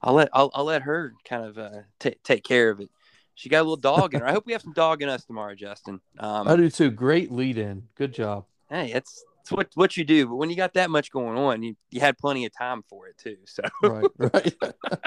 I'll 0.00 0.14
let 0.14 0.30
I'll, 0.32 0.50
I'll 0.54 0.64
let 0.64 0.82
her 0.82 1.12
kind 1.24 1.44
of 1.44 1.58
uh, 1.58 1.82
ta 1.98 2.10
take 2.24 2.42
care 2.42 2.70
of 2.70 2.80
it. 2.80 2.90
She 3.34 3.48
got 3.48 3.58
a 3.60 3.62
little 3.64 3.76
dog 3.76 4.14
in 4.14 4.20
her. 4.20 4.26
I 4.26 4.32
hope 4.32 4.44
we 4.46 4.52
have 4.52 4.62
some 4.62 4.72
dog 4.74 5.02
in 5.02 5.08
us 5.08 5.24
tomorrow, 5.24 5.54
Justin. 5.54 6.00
Um, 6.18 6.46
I 6.48 6.56
do 6.56 6.68
too. 6.70 6.90
Great 6.90 7.32
lead 7.32 7.58
in. 7.58 7.88
Good 7.96 8.12
job. 8.14 8.44
hey, 8.68 8.92
it's 8.92 9.24
it's 9.40 9.50
what 9.50 9.68
what 9.74 9.96
you 9.96 10.04
do. 10.04 10.26
But 10.28 10.36
when 10.36 10.50
you 10.50 10.56
got 10.56 10.74
that 10.74 10.90
much 10.90 11.10
going 11.10 11.36
on, 11.38 11.62
you 11.62 11.74
you 11.90 12.00
had 12.00 12.18
plenty 12.18 12.44
of 12.46 12.52
time 12.56 12.82
for 12.88 13.08
it 13.08 13.16
too. 13.18 13.36
So, 13.46 13.62
Right, 13.82 14.06
right. 14.18 14.54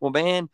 well, 0.00 0.10
man, 0.10 0.48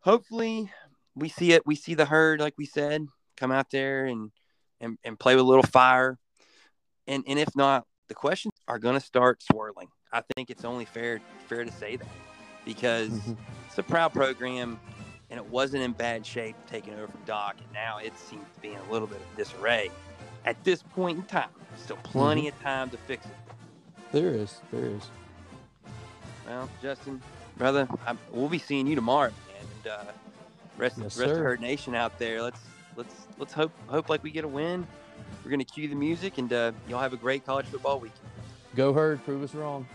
hopefully 0.00 0.70
we 1.14 1.28
see 1.28 1.52
it. 1.52 1.66
We 1.66 1.74
see 1.76 1.94
the 1.94 2.04
herd, 2.06 2.40
like 2.40 2.54
we 2.58 2.66
said, 2.66 3.06
come 3.36 3.52
out 3.52 3.70
there 3.70 4.06
and 4.06 4.30
and 4.80 4.98
and 5.04 5.18
play 5.18 5.34
with 5.34 5.44
a 5.44 5.48
little 5.48 5.62
fire. 5.62 6.18
And 7.06 7.24
and 7.26 7.38
if 7.38 7.54
not, 7.54 7.84
the 8.08 8.14
questions 8.14 8.54
are 8.66 8.78
going 8.78 8.94
to 8.98 9.04
start 9.04 9.42
swirling. 9.42 9.88
I 10.12 10.22
think 10.34 10.50
it's 10.50 10.64
only 10.64 10.84
fair 10.86 11.20
fair 11.48 11.64
to 11.64 11.72
say 11.72 11.96
that 11.96 12.08
because 12.64 13.10
Mhm. 13.10 13.36
it's 13.68 13.78
a 13.78 13.82
proud 13.82 14.12
program 14.12 14.80
and 15.30 15.38
it 15.38 15.46
wasn't 15.46 15.82
in 15.82 15.92
bad 15.92 16.24
shape 16.24 16.56
taking 16.70 16.94
over 16.94 17.08
from 17.08 17.20
Doc, 17.26 17.56
and 17.58 17.72
now 17.72 17.98
it 17.98 18.16
seems 18.18 18.44
to 18.54 18.60
be 18.60 18.68
in 18.68 18.78
a 18.78 18.92
little 18.92 19.08
bit 19.08 19.18
of 19.18 19.36
disarray. 19.36 19.90
At 20.44 20.62
this 20.64 20.82
point 20.82 21.18
in 21.18 21.24
time, 21.24 21.48
still 21.76 21.96
plenty 22.02 22.48
of 22.48 22.60
time 22.62 22.90
to 22.90 22.96
fix 22.96 23.26
it. 23.26 23.32
There 24.12 24.30
is. 24.30 24.60
There 24.72 24.84
is. 24.84 25.10
Well, 26.46 26.70
Justin, 26.80 27.20
brother, 27.56 27.88
I'm, 28.06 28.18
we'll 28.30 28.48
be 28.48 28.58
seeing 28.58 28.86
you 28.86 28.94
tomorrow, 28.94 29.32
man. 29.52 29.66
And 29.74 29.92
uh, 29.92 30.12
rest, 30.76 30.98
Yes, 30.98 31.18
rest 31.18 31.32
of. 31.32 31.38
Herd 31.38 31.60
Nation 31.60 31.94
out 31.96 32.18
there. 32.18 32.40
Let's 32.40 32.60
let's 32.94 33.14
let's 33.38 33.52
hope 33.52 33.72
hope 33.88 34.08
like 34.08 34.22
we 34.22 34.30
get 34.30 34.44
a 34.44 34.48
win. 34.48 34.86
We're 35.44 35.50
gonna 35.50 35.64
cue 35.64 35.88
the 35.88 35.96
music, 35.96 36.38
and 36.38 36.52
uh, 36.52 36.72
y'all 36.88 37.00
have 37.00 37.12
a 37.12 37.16
great 37.16 37.44
college 37.44 37.66
football 37.66 37.98
weekend. 37.98 38.20
Go 38.76 38.92
herd. 38.92 39.24
Prove 39.24 39.42
us 39.42 39.54
wrong. 39.54 39.86